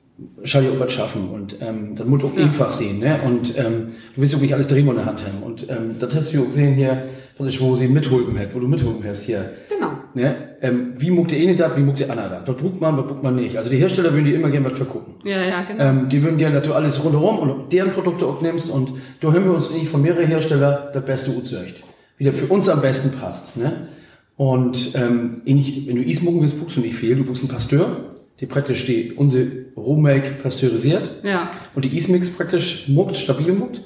ich 0.43 0.57
auch 0.57 0.79
was 0.79 0.93
schaffen 0.93 1.31
und 1.31 1.57
ähm, 1.61 1.97
das 1.97 2.07
muss 2.07 2.23
auch 2.23 2.37
einfach 2.37 2.71
sehen. 2.71 3.01
Ne? 3.01 3.19
Und 3.25 3.59
ähm, 3.59 3.89
du 4.15 4.21
willst 4.21 4.37
auch 4.37 4.41
nicht 4.41 4.55
alles 4.55 4.69
drehen 4.69 4.87
in 4.87 4.95
der 4.95 5.05
Hand 5.05 5.21
haben. 5.21 5.43
Und 5.43 5.69
ähm, 5.69 5.97
das 5.99 6.15
hast 6.15 6.33
du 6.33 6.37
ja 6.37 6.43
auch 6.43 6.47
gesehen 6.47 6.75
hier, 6.75 7.05
das 7.37 7.47
ist, 7.49 7.61
wo 7.61 7.75
sie 7.75 7.89
mitholen 7.89 8.39
hat, 8.39 8.55
wo 8.55 8.61
du 8.61 8.69
mitholen 8.69 9.03
hast 9.05 9.23
hier. 9.23 9.51
Genau. 9.69 9.91
Ne? 10.15 10.57
Ähm, 10.61 10.93
wie 10.99 11.11
muckt 11.11 11.33
der 11.33 11.41
eine 11.41 11.57
das, 11.57 11.77
wie 11.77 11.81
muckt 11.81 12.01
der 12.01 12.11
andere 12.11 12.29
das? 12.29 12.49
Was 12.49 12.57
brucht 12.57 12.81
man, 12.81 12.97
was 12.97 13.07
brucht 13.07 13.23
man 13.23 13.35
nicht? 13.35 13.57
Also 13.57 13.71
die 13.71 13.79
Hersteller 13.79 14.13
würden 14.13 14.27
dir 14.27 14.37
immer 14.37 14.51
gerne 14.51 14.71
was 14.71 14.77
vergucken. 14.79 15.15
ja, 15.25 15.43
ja, 15.43 15.63
genau. 15.67 15.83
Ähm, 15.83 16.09
die 16.09 16.23
würden 16.23 16.39
gerne, 16.39 16.57
dass 16.57 16.67
du 16.67 16.75
alles 16.75 17.03
rundherum 17.03 17.39
und 17.39 17.73
deren 17.73 17.91
Produkte 17.91 18.27
auch 18.27 18.41
nimmst 18.43 18.71
und 18.71 18.93
da 19.21 19.33
hören 19.33 19.45
wir 19.45 19.55
uns 19.55 19.71
nicht 19.71 19.89
von 19.89 20.03
mehreren 20.03 20.27
Herstellern 20.27 20.91
das 20.93 21.05
beste 21.05 21.31
Utzeugt. 21.33 21.83
Wie 22.19 22.25
der 22.25 22.33
für 22.33 22.47
uns 22.47 22.69
am 22.69 22.81
besten 22.81 23.19
passt. 23.19 23.57
Ne? 23.57 23.89
Und 24.37 24.95
ähm, 24.95 25.43
ähnlich, 25.47 25.87
wenn 25.87 25.97
du 25.97 26.03
Ismucken 26.03 26.41
willst, 26.41 26.61
buchst 26.61 26.77
du 26.77 26.81
nicht 26.81 26.95
viel. 26.95 27.17
Du 27.17 27.25
buchst 27.25 27.43
einen 27.43 27.51
Pasteur, 27.51 28.12
die 28.43 28.47
praktisch 28.47 28.85
die, 28.85 29.13
unsere 29.13 29.47
Rohmilk 29.77 30.43
pasteurisiert. 30.43 31.23
Ja. 31.25 31.51
Und 31.75 31.85
die 31.87 31.97
Ismix 31.97 32.29
praktisch 32.29 32.89
muckt, 32.89 33.17
stabil 33.17 33.53
muckt. 33.53 33.81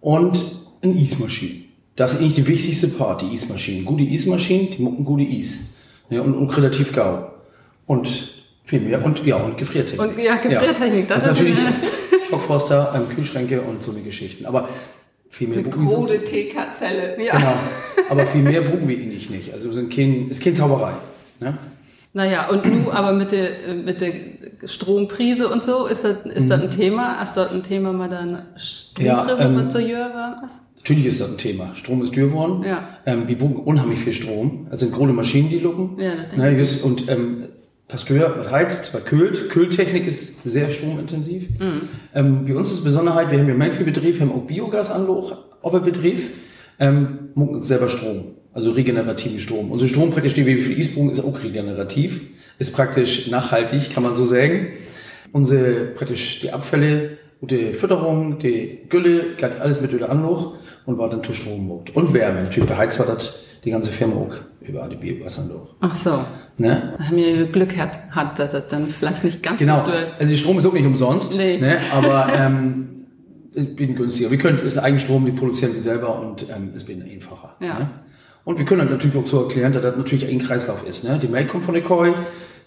Und 0.00 0.42
eine 0.82 0.94
Ismaschine. 0.94 1.60
Das 1.96 2.14
ist 2.14 2.20
eigentlich 2.20 2.34
die 2.36 2.46
wichtigste 2.46 2.88
Part, 2.88 3.20
die 3.22 3.34
Ismaschinen. 3.34 3.84
Gute 3.84 4.04
Ismaschinen, 4.04 4.70
die 4.70 4.82
mucken 4.82 5.04
gute 5.04 5.24
Is. 5.24 5.76
Ja, 6.08 6.22
und, 6.22 6.34
und 6.34 6.48
relativ 6.56 6.92
gau. 6.94 7.30
Und 7.86 8.08
viel 8.64 8.80
mehr. 8.80 9.04
Und 9.04 9.24
ja, 9.26 9.36
und 9.36 9.58
Gefriertechnik. 9.58 10.00
Und 10.00 10.18
ja, 10.18 10.36
Gefriertechnik, 10.36 11.06
das, 11.06 11.22
das 11.24 11.38
ist 11.38 11.46
ist- 11.46 11.54
natürlich 11.58 11.74
Schockfroster, 12.30 12.92
ähm, 12.96 13.14
Kühlschränke 13.14 13.60
und 13.60 13.82
so 13.84 13.90
eine 13.92 14.00
Geschichten. 14.00 14.46
Aber 14.46 14.68
viel 15.28 15.48
mehr 15.48 15.58
Eine 15.58 15.68
buchen 15.68 15.84
wir 15.84 15.90
sonst- 15.96 16.08
große 16.10 16.24
TK-Zelle. 16.24 17.22
ja. 17.24 17.36
Genau. 17.36 17.52
Aber 18.08 18.24
viel 18.26 18.42
mehr 18.42 18.62
buchen 18.62 18.88
wir 18.88 18.96
eigentlich 18.96 19.28
nicht. 19.30 19.52
Also 19.52 19.68
wir 19.68 19.74
sind 19.74 19.92
kein, 19.92 20.30
ist 20.30 20.42
keine 20.42 20.56
Zauberei. 20.56 20.92
Ne? 21.40 21.58
Naja, 22.12 22.48
und 22.48 22.66
nu 22.66 22.90
aber 22.90 23.12
mit 23.12 23.30
der, 23.32 23.74
mit 23.74 24.00
der 24.00 24.12
Stromprise 24.66 25.48
und 25.48 25.62
so, 25.62 25.86
ist 25.86 26.04
das, 26.04 26.16
ist 26.34 26.50
das 26.50 26.60
ein 26.60 26.70
Thema? 26.70 27.22
Ist 27.22 27.34
das 27.34 27.52
ein 27.52 27.62
Thema, 27.62 27.92
mal 27.92 28.08
dann 28.08 28.42
Stromprise 28.56 29.06
Ja, 29.06 29.38
ähm, 29.38 29.56
was 29.56 29.72
zu 29.72 29.80
hören? 29.80 30.36
Natürlich 30.76 31.06
ist 31.06 31.20
das 31.20 31.30
ein 31.30 31.38
Thema. 31.38 31.74
Strom 31.74 32.02
ist 32.02 32.16
dürr 32.16 32.28
geworden. 32.28 32.64
Ja. 32.66 32.98
Ähm, 33.06 33.28
wir 33.28 33.38
brauchen 33.38 33.56
unheimlich 33.58 34.00
viel 34.00 34.14
Strom. 34.14 34.66
Es 34.70 34.80
sind 34.80 34.92
große 34.92 35.12
Maschinen, 35.12 35.50
die 35.50 35.58
lucken. 35.58 35.98
Ja, 35.98 36.16
das 36.16 36.30
denke 36.30 36.38
ne, 36.38 36.58
just, 36.58 36.82
Und 36.82 37.08
ähm, 37.08 37.44
Pasteur, 37.86 38.36
was 38.38 38.50
heizt, 38.50 38.94
was 38.94 39.04
kühlt. 39.04 39.50
Kühltechnik 39.50 40.06
ist 40.06 40.42
sehr 40.44 40.70
stromintensiv. 40.70 41.48
Mhm. 41.58 41.82
Ähm, 42.14 42.44
bei 42.46 42.54
uns 42.54 42.72
ist 42.72 42.82
Besonderheit, 42.82 43.30
wir 43.30 43.38
haben 43.38 43.48
ja 43.48 43.54
Melkviehbetrieb, 43.54 44.14
wir 44.14 44.26
haben 44.26 44.32
auch 44.32 44.46
Biogasanloch 44.46 45.36
auf 45.60 45.72
dem 45.72 45.82
Betrieb, 45.82 46.20
ähm, 46.78 47.30
mucken 47.34 47.64
selber 47.64 47.88
Strom. 47.88 48.36
Also 48.52 48.72
regenerativen 48.72 49.38
Strom. 49.38 49.70
Unser 49.70 49.86
Strom 49.86 50.10
praktisch, 50.10 50.34
die 50.34 50.44
wir 50.46 50.58
für 50.62 50.72
Isbrung 50.72 51.10
ist 51.10 51.20
auch 51.20 51.42
regenerativ. 51.42 52.22
Ist 52.58 52.74
praktisch 52.74 53.30
nachhaltig, 53.30 53.90
kann 53.94 54.02
man 54.02 54.14
so 54.14 54.24
sagen. 54.24 54.68
Unsere 55.32 55.86
praktisch 55.94 56.40
die 56.40 56.52
Abfälle, 56.52 57.18
die 57.40 57.72
Fütterung, 57.74 58.38
die 58.38 58.80
Gülle, 58.88 59.36
geht 59.36 59.60
alles 59.60 59.80
mit 59.80 59.92
über 59.92 60.10
Anloch 60.10 60.54
und 60.84 60.98
war 60.98 61.08
dann 61.08 61.22
zu 61.22 61.32
Strom 61.32 61.66
muckt. 61.68 61.94
Und 61.94 62.12
Wärme. 62.12 62.42
Natürlich 62.42 62.68
beheizt 62.68 62.98
war 62.98 63.06
das 63.06 63.40
die 63.64 63.70
ganze 63.70 63.92
Firma 63.92 64.16
auch 64.16 64.34
über 64.60 64.88
die 64.88 64.96
Biogasanloch. 64.96 65.74
Ach 65.80 65.94
so. 65.94 66.24
Ne? 66.58 66.94
Haben 66.98 67.16
wir 67.16 67.46
Glück 67.46 67.76
hat, 67.78 67.98
hat, 68.10 68.38
dass 68.38 68.50
das 68.50 68.66
dann 68.68 68.88
vielleicht 68.88 69.24
nicht 69.24 69.42
ganz 69.42 69.58
Genau. 69.58 69.84
so. 69.86 69.92
Also 69.92 70.30
der 70.30 70.36
Strom 70.36 70.58
ist 70.58 70.66
auch 70.66 70.72
nicht 70.72 70.84
umsonst, 70.84 71.38
Nee. 71.38 71.56
ne? 71.58 71.78
aber 71.92 72.30
ähm, 72.36 73.06
bin 73.76 73.94
günstiger. 73.94 74.30
Wir 74.30 74.38
können, 74.38 74.58
ist 74.58 74.76
ein 74.76 74.84
Eigenstrom, 74.84 75.24
die 75.24 75.32
produzieren 75.32 75.74
wir 75.74 75.82
selber 75.82 76.20
und 76.20 76.42
ähm, 76.54 76.72
es 76.74 76.86
wird 76.86 77.02
einfacher. 77.02 77.56
Ja. 77.60 77.78
Ne? 77.78 77.90
Und 78.50 78.58
wir 78.58 78.66
können 78.66 78.90
natürlich 78.90 79.14
auch 79.16 79.24
so 79.28 79.42
erklären, 79.42 79.72
dass 79.72 79.80
das 79.82 79.96
natürlich 79.96 80.26
ein 80.26 80.40
Kreislauf 80.40 80.84
ist. 80.84 81.04
Ne? 81.04 81.20
Die 81.22 81.28
Milch 81.28 81.46
kommt 81.46 81.64
von 81.64 81.72
der 81.72 81.84
Koi, 81.84 82.12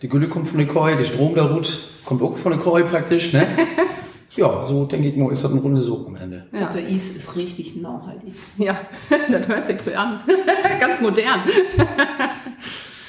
die 0.01 0.07
Gülle 0.07 0.29
kommt 0.29 0.47
von 0.47 0.57
der 0.57 0.65
Koi, 0.65 0.95
der 0.95 1.03
Strom 1.03 1.35
der 1.35 1.43
Rut 1.43 1.77
kommt 2.05 2.21
auch 2.21 2.37
von 2.37 2.53
der 2.53 2.61
Koi 2.61 2.85
praktisch. 2.85 3.33
Ne? 3.33 3.45
ja, 4.37 4.65
so 4.65 4.85
denke 4.85 5.09
ich 5.09 5.17
mal, 5.17 5.29
ist 5.33 5.43
das 5.43 5.51
eine 5.51 5.59
runde 5.59 5.81
Sog 5.81 6.07
am 6.07 6.15
Ende. 6.15 6.45
Ja. 6.53 6.67
Unser 6.67 6.79
Is 6.87 7.17
ist 7.17 7.35
richtig 7.35 7.75
nachhaltig. 7.75 8.33
Ja, 8.57 8.79
das 9.29 9.45
hört 9.45 9.67
sich 9.67 9.81
so 9.81 9.91
an. 9.93 10.21
ganz 10.79 11.01
modern. 11.01 11.41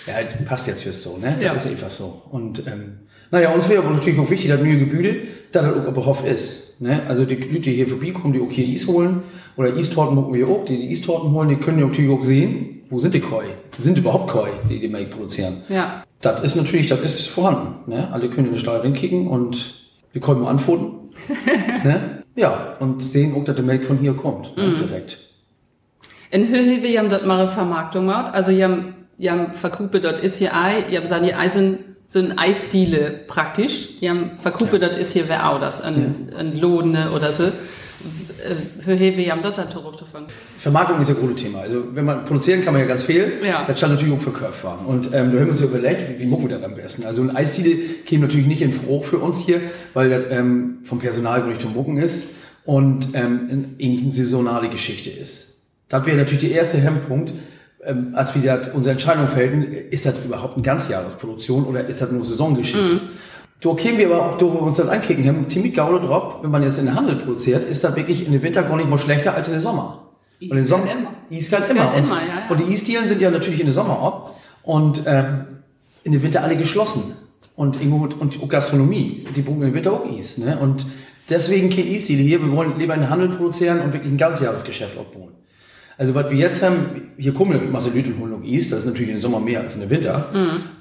Ja, 0.08 0.14
das 0.24 0.44
passt 0.44 0.66
jetzt 0.66 0.82
fürs 0.82 1.00
so, 1.00 1.16
ne? 1.18 1.32
Das 1.36 1.42
Ja. 1.44 1.52
ist 1.52 1.68
einfach 1.68 1.92
so. 1.92 2.22
Und 2.32 2.66
ähm, 2.66 2.98
naja, 3.34 3.50
uns 3.50 3.68
wäre 3.68 3.82
aber 3.82 3.92
natürlich 3.92 4.18
auch 4.20 4.30
wichtig, 4.30 4.48
dass 4.48 4.60
neue 4.60 4.78
Gebüde, 4.78 5.16
dass 5.50 5.64
das 5.64 5.74
auch 5.74 5.88
überhaupt 5.88 6.24
ist. 6.24 6.80
Ne? 6.80 7.02
Also 7.08 7.24
die 7.24 7.34
Leute, 7.34 7.60
die 7.60 7.72
hier 7.72 7.88
vorbeikommen, 7.88 8.32
die 8.32 8.40
auch 8.40 8.50
hier 8.50 8.72
Eis 8.72 8.86
holen, 8.86 9.24
oder 9.56 9.74
Eistorten 9.74 10.14
mucken 10.14 10.34
wir 10.34 10.48
auch, 10.48 10.64
die 10.64 10.76
die 10.76 10.90
Eistorten 10.90 11.32
holen, 11.32 11.48
die 11.48 11.56
können 11.56 11.80
ja 11.80 11.86
natürlich 11.86 12.12
auch 12.12 12.22
sehen, 12.22 12.82
wo 12.90 13.00
sind 13.00 13.12
die 13.12 13.20
Koi? 13.20 13.46
Sind 13.78 13.98
überhaupt 13.98 14.30
Koi, 14.30 14.50
die 14.70 14.78
die 14.78 14.88
Milch 14.88 15.10
produzieren? 15.10 15.62
Ja. 15.68 16.04
Das 16.20 16.42
ist 16.42 16.54
natürlich, 16.54 16.86
das 16.86 17.00
ist 17.00 17.26
vorhanden. 17.26 17.90
Ne? 17.90 18.08
Alle 18.12 18.30
können 18.30 18.46
in 18.46 18.52
den 18.52 18.58
Stall 18.60 18.80
reinkicken 18.80 19.26
und 19.26 19.82
die 20.14 20.20
Koi 20.20 20.36
mal 20.36 20.50
anfoten. 20.50 21.10
ne? 21.84 22.22
Ja, 22.36 22.76
und 22.78 23.02
sehen 23.02 23.34
auch, 23.34 23.44
dass 23.44 23.56
die 23.56 23.62
Milch 23.62 23.84
von 23.84 23.98
hier 23.98 24.14
kommt, 24.14 24.56
ne? 24.56 24.76
direkt. 24.76 25.18
In 26.30 26.48
Höhe, 26.48 26.82
wir 26.82 26.98
haben 27.00 27.10
dort 27.10 27.26
mal 27.26 27.40
eine 27.40 27.48
Vermarktung 27.48 28.06
gemacht. 28.06 28.32
Also, 28.32 28.52
wir 28.52 28.64
haben, 28.64 28.93
wir 29.18 29.32
haben 29.32 29.52
verkupe, 29.54 30.00
dort 30.00 30.20
ist 30.20 30.38
hier 30.38 30.54
Ei, 30.54 30.84
wir 30.88 30.98
haben 30.98 31.06
seine 31.06 31.36
Ei 31.38 31.48
sind, 31.48 31.78
sind 32.08 32.38
Eisdiele 32.38 33.20
praktisch. 33.26 33.98
Die 34.00 34.08
haben 34.08 34.32
verkupe, 34.40 34.78
dort 34.78 34.96
ist 34.96 35.12
hier 35.12 35.28
wer 35.28 35.50
auch 35.50 35.60
das, 35.60 35.80
ein, 35.82 36.32
ein 36.36 36.58
Lohne 36.58 37.10
oder 37.10 37.32
so. 37.32 37.44
Höhe, 38.84 39.16
wir 39.16 39.32
haben 39.32 39.40
dort 39.42 39.56
dann 39.56 39.70
zurückgefangen. 39.70 40.28
Vermarktung 40.58 41.00
ist 41.00 41.08
ein 41.08 41.16
gutes 41.16 41.42
Thema. 41.42 41.60
Also 41.60 41.84
wenn 41.94 42.04
man 42.04 42.24
produzieren 42.24 42.62
kann 42.62 42.74
man 42.74 42.82
ja 42.82 42.88
ganz 42.88 43.02
viel. 43.02 43.40
Ja. 43.42 43.64
Das 43.66 43.78
stand 43.78 43.94
natürlich 43.94 44.14
auch 44.14 44.20
für 44.20 44.32
Köpfwaren. 44.32 44.84
Und 44.84 45.06
ähm, 45.06 45.10
da 45.12 45.18
haben 45.20 45.32
wir 45.32 45.48
uns 45.48 45.60
ja 45.60 45.66
überlegt, 45.66 46.18
wie, 46.18 46.22
wie 46.22 46.26
machen 46.26 46.48
wir 46.48 46.58
das 46.58 46.64
am 46.64 46.74
besten? 46.74 47.04
Also 47.04 47.22
ein 47.22 47.34
Eisdiele 47.34 47.76
käme 48.04 48.26
natürlich 48.26 48.46
nicht 48.46 48.60
in 48.60 48.72
Frage 48.72 49.04
für 49.04 49.18
uns 49.18 49.40
hier, 49.40 49.60
weil 49.94 50.10
das 50.10 50.26
ähm, 50.28 50.78
vom 50.84 50.98
Personal 50.98 51.40
gar 51.40 51.48
nicht 51.48 51.62
zum 51.62 51.72
Mucken 51.72 51.96
ist 51.96 52.36
und 52.64 53.08
ähm, 53.14 53.74
eigentlich 53.80 54.02
eine 54.02 54.12
saisonale 54.12 54.68
Geschichte 54.68 55.08
ist. 55.08 55.62
Das 55.88 56.04
wäre 56.06 56.16
natürlich 56.16 56.40
der 56.48 56.52
erste 56.52 56.78
Hemmpunkt, 56.78 57.32
ähm, 57.86 58.12
als 58.14 58.34
wir 58.34 58.42
das, 58.42 58.74
unsere 58.74 58.92
Entscheidung 58.92 59.28
fällten, 59.28 59.62
ist 59.62 60.06
das 60.06 60.24
überhaupt 60.24 60.54
eine 60.54 60.62
Ganzjahresproduktion 60.62 61.64
oder 61.64 61.86
ist 61.86 62.00
das 62.00 62.10
nur 62.10 62.24
Saisongeschichte? 62.24 63.00
Da 63.60 63.74
kämen 63.74 63.98
wir 63.98 64.06
aber 64.06 64.26
auch, 64.26 64.38
da 64.38 64.46
wo 64.46 64.54
wir 64.54 64.62
uns 64.62 64.76
dann 64.76 64.88
ankicken 64.88 65.26
haben, 65.26 65.48
ziemlich 65.48 65.74
gaule 65.74 66.00
drauf, 66.06 66.42
wenn 66.42 66.50
man 66.50 66.62
jetzt 66.62 66.78
in 66.78 66.86
den 66.86 66.94
Handel 66.94 67.16
produziert, 67.16 67.68
ist 67.68 67.82
das 67.82 67.96
wirklich 67.96 68.26
in 68.26 68.32
den 68.32 68.42
Winter 68.42 68.62
gar 68.62 68.76
nicht 68.76 68.90
mal 68.90 68.98
schlechter 68.98 69.34
als 69.34 69.48
in 69.48 69.54
den 69.54 69.62
Sommer. 69.62 70.02
Is 70.40 70.50
Und 70.50 70.58
im 70.58 70.66
Sommer, 70.66 70.92
immer. 70.92 71.10
Is 71.30 71.50
galt 71.50 71.64
Is 71.64 71.70
immer. 71.70 71.94
Und, 71.94 71.98
immer, 71.98 72.20
ja, 72.20 72.26
ja. 72.26 72.50
und 72.50 72.60
die 72.60 72.72
Eisdielen 72.72 73.08
sind 73.08 73.20
ja 73.20 73.30
natürlich 73.30 73.60
in 73.60 73.66
den 73.66 73.74
Sommer 73.74 74.00
ab 74.00 74.38
und 74.62 75.02
ähm, 75.06 75.44
in 76.02 76.12
den 76.12 76.22
Winter 76.22 76.42
alle 76.42 76.56
geschlossen. 76.56 77.14
Und 77.56 77.80
und 77.80 78.42
auch 78.42 78.48
Gastronomie, 78.48 79.24
die 79.34 79.42
brauchen 79.42 79.62
im 79.62 79.72
Winter 79.74 79.92
auch 79.92 80.10
Is. 80.10 80.38
Ne? 80.38 80.58
Und 80.60 80.86
deswegen 81.30 81.70
kein 81.70 81.86
Eisdiele 81.86 82.22
hier. 82.22 82.42
Wir 82.42 82.50
wollen 82.50 82.78
lieber 82.78 82.94
in 82.94 83.00
den 83.00 83.10
Handel 83.10 83.28
produzieren 83.28 83.80
und 83.80 83.92
wirklich 83.92 84.12
ein 84.12 84.18
Ganzjahresgeschäft 84.18 84.98
aufbauen. 84.98 85.30
Also 85.96 86.14
was 86.14 86.30
wir 86.30 86.38
jetzt 86.38 86.62
haben, 86.62 87.12
hier 87.16 87.32
kommen 87.32 87.58
eine 87.58 87.70
Masse 87.70 87.90
und 87.90 88.18
holen 88.18 88.30
noch 88.32 88.42
Is, 88.42 88.70
das 88.70 88.80
ist 88.80 88.86
natürlich 88.86 89.12
im 89.12 89.18
Sommer 89.18 89.38
mehr 89.38 89.60
als 89.60 89.76
im 89.76 89.88
Winter. 89.88 90.26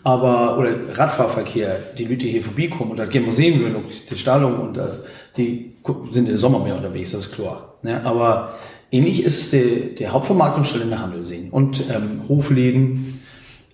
Aber, 0.04 0.58
oder 0.58 0.76
Radfahrverkehr, 0.98 1.80
die 1.98 2.06
Leute 2.06 2.28
hier 2.28 2.42
vorbeikommen 2.42 2.92
und 2.92 2.98
das 2.98 3.10
gehen 3.10 3.32
sehen 3.32 3.62
wollen, 3.62 3.76
auch 3.76 3.82
die 4.10 4.18
Stallung 4.18 4.60
und 4.60 4.78
das, 4.78 5.08
die 5.38 5.76
sind 6.10 6.30
im 6.30 6.38
Sommer 6.38 6.60
mehr 6.60 6.76
unterwegs, 6.76 7.12
das 7.12 7.26
ist 7.26 7.36
klar. 7.36 7.76
Ne? 7.84 8.04
Aber 8.04 8.56
ähnlich 8.92 9.24
ist 9.24 9.54
die, 9.54 9.96
die 9.96 10.08
Hauptvermarktungsstelle 10.08 10.86
in 10.86 10.90
der 10.90 11.02
Handel 11.02 11.24
sehen. 11.26 11.52
Und 11.52 11.84
ähm, 11.90 12.22
Hofläden, 12.28 13.22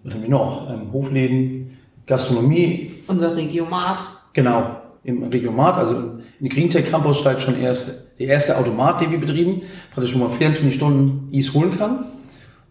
was 0.03 0.13
haben 0.13 0.21
wir 0.21 0.29
noch? 0.29 0.69
Ähm, 0.69 0.91
Hofläden, 0.91 1.77
Gastronomie, 2.05 2.91
Unser 3.07 3.35
Regiomat. 3.35 3.99
Genau, 4.33 4.78
im 5.03 5.23
Regiomat, 5.23 5.77
also 5.77 6.19
in 6.39 6.49
Green 6.49 6.69
Tech 6.69 6.89
Campus 6.89 7.19
steigt 7.19 7.41
schon 7.41 7.59
erst 7.59 8.19
der 8.19 8.27
erste 8.27 8.57
Automat, 8.57 9.01
den 9.01 9.11
wir 9.11 9.19
betrieben, 9.19 9.61
praktisch 9.93 10.13
wo 10.13 10.19
man 10.19 10.31
24 10.31 10.73
Stunden 10.73 11.31
Eis 11.33 11.53
holen 11.53 11.77
kann. 11.77 12.05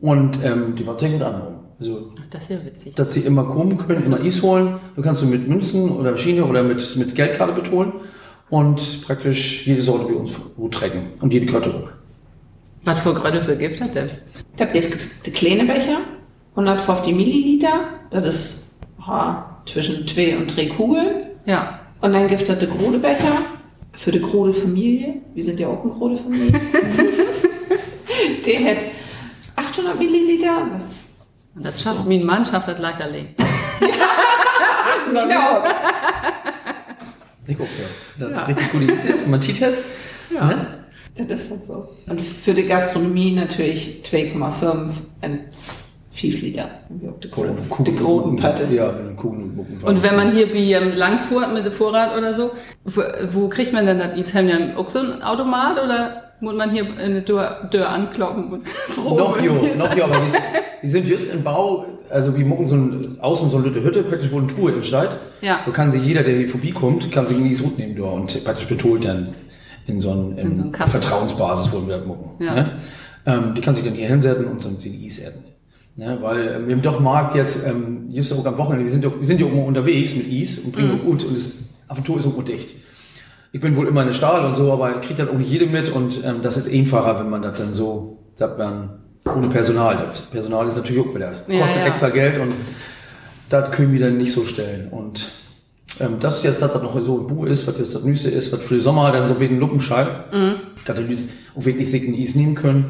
Und 0.01 0.39
ähm, 0.45 0.77
die 0.77 0.87
war 0.87 0.99
sehr 0.99 1.11
gut 1.11 1.23
angenommen. 1.23 1.57
Also, 1.81 2.13
Ach, 2.21 2.27
das 2.31 2.43
ist 2.43 2.51
ja 2.51 2.65
witzig. 2.65 2.95
dass 2.97 3.15
sie 3.15 3.21
immer 3.21 3.45
kommen 3.45 3.79
können, 3.79 4.03
immer 4.03 4.21
Eis 4.21 4.43
holen. 4.43 4.77
Du 4.97 5.03
kannst 5.03 5.23
du 5.23 5.27
mit 5.27 5.49
Münzen 5.49 5.91
oder 5.91 6.17
Schiene 6.17 6.45
oder 6.45 6.63
mit, 6.63 6.97
mit 6.97 7.15
Geldkarte 7.15 7.53
betonen 7.53 7.93
und 8.51 9.03
praktisch 9.07 9.67
jede 9.67 9.83
Sorte 9.83 10.07
bei 10.07 10.15
uns 10.19 10.33
gut 10.57 10.75
trecken 10.75 11.07
und 11.21 11.33
jede 11.33 11.47
Karte 11.47 11.71
auch. 11.71 11.91
Was 12.85 13.01
für 13.01 13.15
Größe 13.15 13.57
gibt 13.57 13.81
das 13.81 13.93
denn? 13.93 14.09
Da 14.57 14.65
gibt 14.65 15.27
der 15.27 15.33
kleine 15.33 15.65
Becher, 15.65 15.99
150 16.53 17.15
Milliliter. 17.15 17.89
Das 18.11 18.25
ist 18.25 18.71
ha, 19.07 19.63
zwischen 19.67 20.07
zwei 20.07 20.37
und 20.37 20.55
drei 20.55 20.67
Kugeln. 20.67 21.27
Ja. 21.45 21.78
Und 22.01 22.13
dann 22.13 22.29
gibt 22.29 22.43
es 22.43 22.59
der 22.59 22.69
große 22.69 22.99
Becher 22.99 23.39
für 23.93 24.13
die 24.13 24.21
große 24.21 24.61
Familie. 24.63 25.15
Wir 25.35 25.43
sind 25.45 25.59
ja 25.59 25.69
auch 25.69 25.83
eine 25.83 25.93
große 25.93 26.23
Familie. 26.23 26.53
Der 28.47 28.65
hat 28.65 28.85
800 29.57 29.99
Milliliter. 29.99 30.69
Das 30.73 31.07
Und 31.55 31.65
das 31.65 31.83
schafft, 31.83 32.07
mein 32.07 32.25
Mann 32.25 32.47
schafft 32.47 32.69
das 32.69 32.79
leicht 32.79 33.01
allein. 33.01 33.35
genau. 35.07 35.29
Ich 37.47 37.57
auch, 37.57 37.63
ja. 37.63 38.29
Das 38.29 38.43
ist 38.43 38.49
richtig 38.49 38.71
gut 38.73 38.91
Eis 38.91 39.05
ist 39.07 39.25
und 39.25 39.31
man 39.31 39.43
sieht 39.43 39.61
halt. 39.63 39.79
Ne? 40.31 40.67
Das 41.27 41.43
ist 41.43 41.51
halt 41.51 41.65
so. 41.65 41.89
Und 42.07 42.21
für 42.21 42.55
die 42.55 42.67
Gastronomie 42.67 43.33
natürlich 43.33 44.03
2,5 44.05 44.91
und 45.23 45.41
5 46.19 46.43
Liter. 46.43 46.69
Wir 46.89 47.11
auch 47.11 47.21
Die 47.21 47.29
Oder 47.31 47.51
eine 47.51 47.61
Gro- 47.69 47.85
die 47.85 47.95
großen 47.95 48.37
Patte. 48.37 48.65
Ja, 48.73 48.87
mit 48.93 49.01
einem 49.01 49.17
Kugeln 49.17 49.43
und 49.45 49.57
Mucken. 49.57 49.79
Und 49.83 50.03
wenn 50.03 50.17
man 50.17 50.33
hier 50.33 50.51
bei 50.51 50.59
ähm, 50.59 50.93
Langsfurt 50.97 51.53
mit 51.53 51.65
dem 51.65 51.73
Vorrat 51.73 52.17
oder 52.17 52.35
so, 52.35 52.51
wo, 52.85 53.03
wo 53.33 53.49
kriegt 53.49 53.73
man 53.73 53.87
denn 53.87 53.99
das 53.99 54.13
Eis? 54.19 54.35
Haben 54.35 54.49
wir 54.49 54.79
auch 54.79 54.91
so 54.91 54.99
ein 55.01 55.23
Automat 55.23 55.83
oder 55.83 56.23
muss 56.41 56.55
man 56.55 56.71
hier 56.71 56.85
in 56.99 57.15
der 57.15 57.25
Tür, 57.25 57.69
Tür 57.71 57.89
ankloppen 57.89 58.63
Noch 58.97 59.41
jo, 59.41 59.53
noch 59.77 59.97
jo, 59.97 60.05
aber 60.05 60.21
wir 60.81 60.91
sind 60.91 61.09
just 61.09 61.35
im 61.35 61.43
Bau, 61.43 61.87
also 62.11 62.37
wir 62.37 62.45
mucken 62.45 62.69
so 62.69 62.77
ein, 62.77 63.17
außen 63.21 63.51
so 63.51 63.57
eine 63.59 63.67
Lütte 63.67 63.83
Hütte, 63.83 64.03
praktisch 64.05 64.31
wo 64.31 64.39
eine 64.39 64.47
Tour 64.47 64.73
entsteht. 64.73 65.11
Ja. 65.41 65.61
Da 65.67 65.71
kann 65.73 65.91
sich 65.91 66.03
jeder, 66.05 66.23
der 66.23 66.37
hier 66.37 66.49
vorbeikommt, 66.49 67.11
kann 67.11 67.27
sich 67.27 67.39
in 67.39 67.49
die 67.49 67.57
Hut 67.57 67.79
nehmen 67.79 67.97
da 67.97 68.05
und 68.05 68.45
praktisch 68.45 68.67
betont 68.67 69.05
dann 69.05 69.35
in 69.87 70.01
so 70.01 70.11
einen, 70.13 70.39
in 70.39 70.57
so 70.57 70.63
einen. 70.63 70.75
Vertrauensbasis, 70.75 71.73
wo 71.73 71.89
wir 71.89 71.99
mucken. 71.99 72.45
Ja. 72.45 72.55
Ne? 72.55 72.71
Ähm, 73.27 73.55
die 73.57 73.61
kann 73.61 73.75
sich 73.75 73.85
dann 73.85 73.95
hier 73.95 74.07
hinsetzen 74.09 74.47
und 74.47 74.65
dann 74.65 74.77
sie 74.77 74.91
die 74.91 75.07
Eis 75.07 75.19
essen. 75.19 75.45
Ne? 75.99 76.17
Weil 76.23 76.47
ähm, 76.55 76.69
wir 76.69 76.77
haben 76.77 76.83
doch 76.83 77.01
Markt 77.01 77.35
jetzt, 77.35 77.67
ähm, 77.67 78.09
just 78.11 78.33
auch 78.33 78.47
am 78.47 78.57
Wochenende, 78.57 78.85
wir 78.85 78.91
sind 78.93 79.03
ja, 79.05 79.11
wir 79.19 79.27
sind 79.27 79.41
ja 79.41 79.47
auch 79.47 79.53
mal 79.53 79.65
unterwegs 79.65 80.15
mit 80.15 80.27
Eis 80.33 80.59
und 80.61 80.73
bringen 80.73 80.93
auch 81.01 81.05
gut 81.05 81.25
und 81.25 81.35
das 81.37 81.65
auf 81.89 81.97
der 81.99 82.05
Tour 82.05 82.19
ist 82.19 82.27
auch 82.27 82.35
gut 82.37 82.47
dicht. 82.49 82.75
Ich 83.51 83.61
bin 83.61 83.75
wohl 83.77 83.89
immer 83.89 84.03
in 84.03 84.07
der 84.07 84.15
Stahl 84.15 84.45
und 84.47 84.55
so, 84.55 84.73
aber 84.73 85.01
kriegt 85.01 85.19
dann 85.19 85.29
auch 85.29 85.35
nicht 85.35 85.51
jede 85.51 85.67
mit 85.67 85.91
und 85.91 86.23
ähm, 86.25 86.37
das 86.43 86.57
ist 86.57 86.73
einfacher, 86.73 87.19
wenn 87.19 87.29
man 87.29 87.43
das 87.43 87.59
dann 87.59 87.75
so, 87.75 88.19
sagt 88.37 88.59
man, 88.59 88.91
ohne 89.25 89.49
Personal. 89.49 90.07
Das 90.09 90.21
Personal 90.21 90.69
ist 90.69 90.77
natürlich 90.77 91.03
auch 91.05 91.13
wieder, 91.15 91.33
Ja, 91.49 91.61
kostet 91.63 91.81
ja. 91.83 91.87
extra 91.89 92.11
Geld 92.11 92.39
und 92.41 92.53
das 93.49 93.71
können 93.73 93.93
wir 93.93 93.99
dann 94.01 94.19
nicht 94.19 94.31
so 94.33 94.45
stellen. 94.45 94.89
Und 94.91 95.27
ähm, 95.99 96.19
das 96.21 96.37
ist 96.39 96.45
jetzt 96.45 96.63
das, 96.63 96.73
was 96.75 96.81
noch 96.83 97.05
so 97.05 97.19
im 97.19 97.27
Bu 97.27 97.45
ist, 97.45 97.67
was 97.67 97.77
jetzt 97.77 97.93
das 97.95 98.05
Nüsse 98.05 98.31
ist, 98.31 98.53
was 98.53 98.61
für 98.61 98.75
den 98.75 98.83
Sommer 98.83 99.11
dann 99.11 99.27
so 99.27 99.41
wegen 99.41 99.59
Luppenschall, 99.59 100.27
Mhm. 100.33 100.55
dass 100.87 100.97
Nüsse 101.01 101.25
auch 101.57 101.65
wirklich 101.65 101.91
sich 101.91 102.07
ein 102.07 102.15
Eis 102.15 102.37
nehmen 102.37 102.55
können 102.55 102.85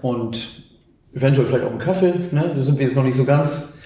und 0.00 0.63
eventuell 1.14 1.46
vielleicht 1.46 1.64
auch 1.64 1.70
einen 1.70 1.78
Kaffee, 1.78 2.12
ne? 2.32 2.52
da 2.56 2.62
sind 2.62 2.78
wir 2.78 2.86
jetzt 2.86 2.96
noch 2.96 3.04
nicht 3.04 3.16
so 3.16 3.24
ganz 3.24 3.78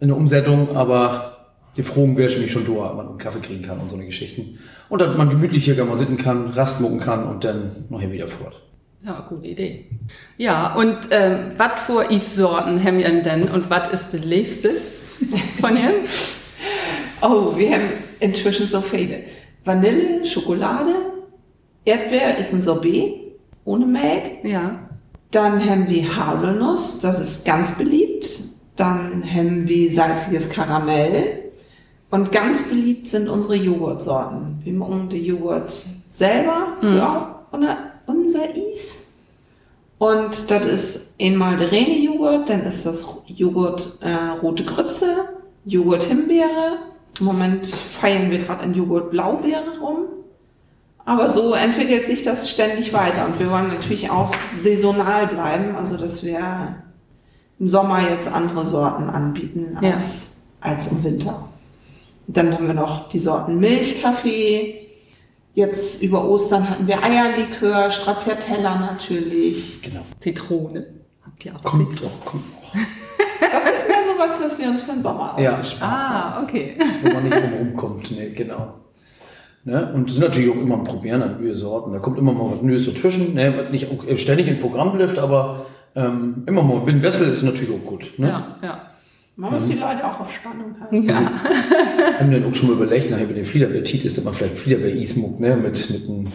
in 0.00 0.08
der 0.08 0.16
Umsetzung, 0.16 0.76
aber 0.76 1.36
die 1.76 1.82
Frogen 1.82 2.16
wäre 2.16 2.34
mich 2.38 2.52
schon 2.52 2.64
da, 2.64 2.92
man 2.94 3.08
einen 3.08 3.18
Kaffee 3.18 3.40
kriegen 3.40 3.62
kann 3.62 3.78
und 3.80 3.90
so 3.90 3.96
eine 3.96 4.06
Geschichten. 4.06 4.58
Und 4.88 5.00
dann 5.00 5.16
man 5.16 5.28
gemütlich 5.28 5.64
hier 5.64 5.84
mal 5.84 5.96
sitzen 5.96 6.16
kann, 6.16 6.48
Rast 6.50 6.80
mucken 6.80 7.00
kann 7.00 7.26
und 7.26 7.44
dann 7.44 7.86
noch 7.90 8.00
hier 8.00 8.12
wieder 8.12 8.28
fort. 8.28 8.62
Ja, 9.02 9.26
gute 9.28 9.46
Idee. 9.46 9.86
Ja, 10.36 10.74
und 10.74 10.96
ähm, 11.10 11.52
was 11.56 11.82
für 11.82 12.10
Issorten 12.10 12.82
haben 12.82 12.98
wir 12.98 13.22
denn 13.22 13.48
und 13.48 13.68
was 13.68 13.92
ist 13.92 14.14
das 14.14 14.24
liebste 14.24 14.70
von 15.60 15.76
ihr? 15.76 15.92
Oh, 17.22 17.56
wir 17.56 17.72
haben 17.72 17.84
inzwischen 18.20 18.66
so 18.66 18.82
viele. 18.82 19.20
Vanille, 19.64 20.22
Schokolade, 20.26 20.92
Erdbeer 21.82 22.36
ist 22.36 22.52
ein 22.52 22.60
Sorbet 22.60 23.14
ohne 23.64 23.86
Milch. 23.86 24.44
Ja. 24.44 24.85
Dann 25.30 25.68
haben 25.68 25.88
wir 25.88 26.16
Haselnuss, 26.16 27.00
das 27.00 27.20
ist 27.20 27.44
ganz 27.44 27.76
beliebt. 27.76 28.28
Dann 28.76 29.24
haben 29.24 29.66
wir 29.66 29.94
salziges 29.94 30.50
Karamell. 30.50 31.50
Und 32.10 32.30
ganz 32.30 32.68
beliebt 32.68 33.08
sind 33.08 33.28
unsere 33.28 33.56
Joghurtsorten. 33.56 34.60
Wir 34.62 34.72
machen 34.72 35.08
den 35.08 35.24
Joghurt 35.24 35.72
selber 36.10 36.76
für 36.80 37.46
unser 38.06 38.54
Is. 38.54 39.06
Und 39.98 40.50
das 40.50 40.66
ist 40.66 41.14
einmal 41.20 41.56
der 41.56 41.72
Rene 41.72 41.98
Joghurt, 41.98 42.50
dann 42.50 42.64
ist 42.64 42.84
das 42.84 43.04
Joghurt 43.26 43.98
äh, 44.02 44.12
rote 44.42 44.64
Grütze, 44.64 45.06
Joghurt 45.64 46.04
Himbeere. 46.04 46.78
Im 47.18 47.26
Moment 47.26 47.66
feiern 47.66 48.30
wir 48.30 48.38
gerade 48.38 48.62
ein 48.62 48.74
Joghurt 48.74 49.10
Blaubeere 49.10 49.78
rum. 49.80 50.04
Aber 51.06 51.30
so 51.30 51.54
entwickelt 51.54 52.06
sich 52.06 52.22
das 52.22 52.50
ständig 52.50 52.92
weiter 52.92 53.26
und 53.26 53.38
wir 53.38 53.48
wollen 53.50 53.68
natürlich 53.68 54.10
auch 54.10 54.34
saisonal 54.54 55.28
bleiben, 55.28 55.76
also 55.76 55.96
dass 55.96 56.22
wir 56.24 56.82
im 57.58 57.68
Sommer 57.68 58.00
jetzt 58.10 58.28
andere 58.28 58.66
Sorten 58.66 59.08
anbieten 59.08 59.78
Ja. 59.80 59.92
als, 59.94 60.36
als 60.60 60.88
im 60.92 61.04
Winter. 61.04 61.48
Dann 62.26 62.52
haben 62.52 62.66
wir 62.66 62.74
noch 62.74 63.08
die 63.08 63.20
Sorten 63.20 63.58
Milchkaffee. 63.60 64.82
Jetzt 65.54 66.02
über 66.02 66.28
Ostern 66.28 66.68
hatten 66.68 66.86
wir 66.88 67.02
Eierlikör, 67.02 67.90
Stracciatella 67.90 68.74
natürlich. 68.76 69.80
Genau. 69.82 70.02
Zitrone. 70.18 70.86
Habt 71.24 71.44
ihr 71.46 71.54
auch 71.56 71.62
Kommt 71.62 71.92
Zitrone? 71.94 72.10
doch, 72.20 72.24
kommt 72.30 72.44
doch. 72.62 72.74
Das 73.40 73.64
ist 73.74 73.88
mehr 73.88 73.98
so 74.04 74.18
was, 74.18 74.42
was 74.42 74.58
wir 74.58 74.68
uns 74.68 74.82
für 74.82 74.92
den 74.92 75.00
Sommer 75.02 75.36
Ja. 75.38 75.52
aufgespart 75.52 76.02
haben. 76.08 76.32
Ah, 76.34 76.42
okay. 76.42 76.76
wo 77.02 77.08
man 77.12 77.22
nicht 77.24 77.36
drum 77.36 77.52
rumkommt. 77.54 78.10
Nee, 78.10 78.30
genau. 78.30 78.74
Ne? 79.66 79.92
Und 79.92 80.08
es 80.08 80.16
ist 80.16 80.22
natürlich 80.22 80.48
auch 80.48 80.60
immer 80.60 80.76
ein 80.76 80.84
Probieren 80.84 81.22
an 81.22 81.42
neue 81.42 81.56
Sorten. 81.56 81.92
Da 81.92 81.98
kommt 81.98 82.18
immer 82.18 82.32
mal 82.32 82.52
was 82.52 82.62
Neues 82.62 82.86
dazwischen. 82.86 83.34
Ne? 83.34 83.52
Was 83.56 83.72
nicht 83.72 83.88
auch 83.90 84.16
ständig 84.16 84.46
im 84.46 84.60
Programm 84.60 84.96
bleibt, 84.96 85.18
aber 85.18 85.66
ähm, 85.96 86.44
immer 86.46 86.62
mal. 86.62 86.78
Bin 86.82 87.02
Wessel 87.02 87.28
ist 87.28 87.42
natürlich 87.42 87.70
auch 87.70 87.84
gut. 87.84 88.12
Ne? 88.16 88.28
Ja, 88.28 88.56
ja. 88.62 88.90
Man 89.34 89.52
muss 89.52 89.68
die 89.68 89.74
Leute 89.74 90.06
auch 90.06 90.20
auf 90.20 90.32
Spannung 90.32 90.76
halten. 90.80 91.02
Ja. 91.02 91.32
Haben 92.18 92.30
dann 92.30 92.44
auch 92.44 92.54
schon 92.54 92.68
mal 92.68 92.76
überlegt, 92.76 93.10
nachher 93.10 93.26
mit 93.26 93.36
dem 93.36 93.44
Fliederbeer-Tit 93.44 94.04
ist, 94.04 94.16
dass 94.16 94.24
man 94.24 94.32
vielleicht 94.32 94.56
Fliederbeer-Ismuck, 94.56 95.40
ne? 95.40 95.56
Mit, 95.56 95.90
mit 95.90 96.08
einem, 96.08 96.28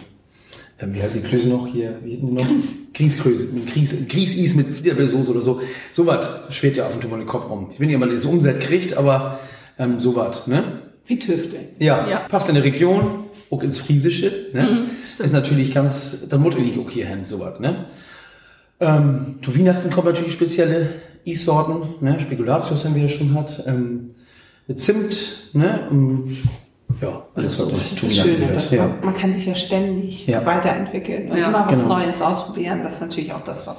ähm, 0.78 0.94
wie 0.94 1.02
heißt 1.02 1.16
die 1.16 1.20
Klöße 1.20 1.48
noch 1.48 1.66
hier? 1.66 1.96
Wie 2.04 2.10
hinten 2.10 2.34
noch? 2.34 2.46
Grießklöße. 2.92 3.46
Grieß, 3.72 4.08
Grießis 4.08 4.54
mit 4.56 4.66
Fliederbeersoße 4.66 5.32
oder 5.32 5.40
so. 5.40 5.60
So 5.90 6.06
was 6.06 6.28
schwirrt 6.50 6.76
ja 6.76 6.86
auf 6.86 6.94
und 6.94 7.02
zu 7.02 7.08
mal 7.08 7.16
den 7.16 7.26
Kopf 7.26 7.48
rum. 7.48 7.70
Ich 7.72 7.80
will 7.80 7.86
nicht, 7.86 7.96
ob 7.96 8.00
man 8.00 8.14
das 8.14 8.26
umsetzt 8.26 8.60
kriegt, 8.60 8.96
aber 8.96 9.40
ähm, 9.78 9.98
so 9.98 10.14
was, 10.14 10.46
ne? 10.46 10.91
Wie 11.12 11.18
Tüfte. 11.18 11.56
Ja, 11.78 12.08
Ja. 12.08 12.18
passt 12.28 12.48
in 12.48 12.54
der 12.54 12.64
Region, 12.64 13.24
auch 13.50 13.62
ins 13.62 13.78
Friesische. 13.78 14.32
Ne? 14.54 14.86
stimmt. 15.12 15.20
ist 15.26 15.32
natürlich 15.32 15.72
ganz, 15.74 16.26
dann 16.28 16.40
muss 16.40 16.54
ich 16.56 16.62
nicht 16.64 16.78
auch 16.78 16.88
hier 16.90 17.06
hin, 17.06 17.26
sowas. 17.26 17.60
Ne? 17.60 17.86
Ähm, 18.80 19.38
zu 19.42 19.56
Weihnachten 19.56 19.90
kommen 19.90 20.08
natürlich 20.08 20.32
spezielle 20.32 20.88
Issorten, 21.24 21.94
ne? 22.04 22.18
Spekulatius 22.18 22.84
haben 22.84 22.94
wir 22.94 23.02
ja 23.02 23.08
schon 23.08 23.34
hat, 23.34 23.62
ähm, 23.66 24.14
mit 24.66 24.80
Zimt, 24.80 25.50
ne? 25.52 25.86
Und, 25.90 26.36
ja, 27.00 27.26
alles 27.34 27.58
was 27.58 27.68
Das 27.70 27.92
ist 27.92 28.02
das 28.02 28.16
Schöne. 28.16 28.46
Dass 28.54 28.70
ja. 28.70 28.86
man, 28.86 29.00
man 29.04 29.14
kann 29.14 29.32
sich 29.34 29.46
ja 29.46 29.54
ständig 29.54 30.26
Ja. 30.26 30.44
weiterentwickeln 30.46 31.30
und 31.30 31.36
Ja, 31.38 31.48
immer 31.48 31.60
was 31.66 31.80
genau. 31.80 31.98
Neues 31.98 32.20
ausprobieren. 32.22 32.80
Das 32.82 32.94
ist 32.94 33.00
natürlich 33.02 33.32
auch 33.32 33.44
das, 33.44 33.66
was 33.66 33.76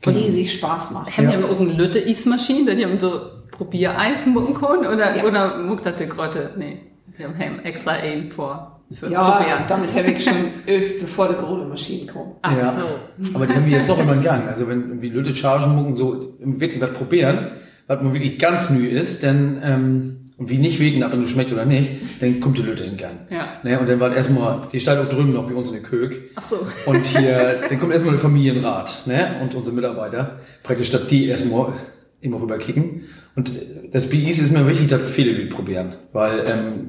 Genau. 0.00 0.18
riesig 0.18 0.52
Spaß 0.54 0.92
macht. 0.92 1.16
Haben 1.16 1.24
Ja. 1.24 1.36
die 1.36 1.44
aber 1.44 1.52
auch 1.54 1.60
eine 1.60 1.74
Lütte 1.74 1.98
Ismaschine, 1.98 2.74
die 2.74 2.84
haben 2.84 2.98
so 2.98 3.20
Probiereis 3.60 4.24
mucken 4.24 4.54
können 4.54 4.86
oder, 4.86 5.14
Ja. 5.16 5.22
oder 5.24 5.58
muckt 5.58 5.84
das 5.84 5.96
die 5.96 6.06
Grotte? 6.08 6.50
Nee. 6.56 6.78
Wir 7.18 7.26
haben 7.28 7.58
extra 7.62 7.90
einen 7.92 8.30
vor 8.30 8.80
für 8.90 9.10
Ja, 9.10 9.32
Probieren. 9.32 9.64
damit 9.68 9.94
habe 9.94 10.10
ich 10.12 10.24
schon 10.24 10.32
öft, 10.66 10.98
bevor 11.00 11.28
die 11.28 11.34
Kohlemaschine 11.34 12.10
kommt. 12.10 12.36
Ach 12.40 12.56
ja. 12.56 12.74
so. 13.20 13.34
Aber 13.34 13.46
die 13.46 13.52
haben 13.54 13.66
wir 13.66 13.76
jetzt 13.76 13.88
doch 13.90 14.00
immer 14.00 14.14
in 14.14 14.22
Gang. 14.22 14.48
Also 14.48 14.66
wenn 14.66 14.88
irgendwie 14.88 15.10
Leute 15.10 15.36
Chargen 15.36 15.76
mucken, 15.76 15.94
so 15.94 16.34
im 16.40 16.58
wirklich 16.58 16.80
was 16.80 16.92
probieren, 16.94 17.48
was 17.86 18.00
man 18.00 18.14
wirklich 18.14 18.38
ganz 18.38 18.70
neu 18.70 18.86
ist, 18.86 19.22
dann, 19.22 19.60
ähm, 19.62 20.16
und 20.38 20.48
wie 20.48 20.56
nicht 20.56 20.80
wegen, 20.80 21.04
ob 21.04 21.12
es 21.12 21.30
schmeckt 21.30 21.52
oder 21.52 21.66
nicht, 21.66 21.90
dann 22.22 22.40
kommt 22.40 22.56
die 22.56 22.62
Leute 22.62 22.84
in 22.84 22.96
Gang. 22.96 23.12
Ja. 23.28 23.44
Ne, 23.62 23.78
und 23.78 23.86
dann 23.86 24.00
war 24.00 24.16
erstmal, 24.16 24.60
die 24.72 24.80
steht 24.80 24.96
auch 24.96 25.06
drüben 25.10 25.34
noch 25.34 25.46
bei 25.46 25.54
uns 25.54 25.68
in 25.68 25.74
der 25.74 25.82
Kök. 25.82 26.18
Ach 26.36 26.44
so. 26.46 26.66
Und 26.86 27.04
hier, 27.06 27.60
dann 27.68 27.78
kommt 27.78 27.92
erstmal 27.92 28.12
der 28.14 28.20
Familienrat, 28.20 29.02
ne, 29.06 29.32
und 29.42 29.54
unsere 29.54 29.76
Mitarbeiter, 29.76 30.38
praktisch, 30.62 30.90
dass 30.90 31.06
die 31.08 31.26
erstmal 31.26 31.74
immer 32.20 32.40
rüber 32.40 32.58
kicken. 32.58 33.02
Und 33.36 33.52
das 33.92 34.08
BIs 34.08 34.38
ist 34.38 34.52
mir 34.52 34.66
wichtig, 34.68 34.88
dass 34.88 35.08
viele 35.10 35.32
Leute 35.32 35.46
probieren, 35.54 35.94
weil, 36.12 36.40
ähm, 36.40 36.88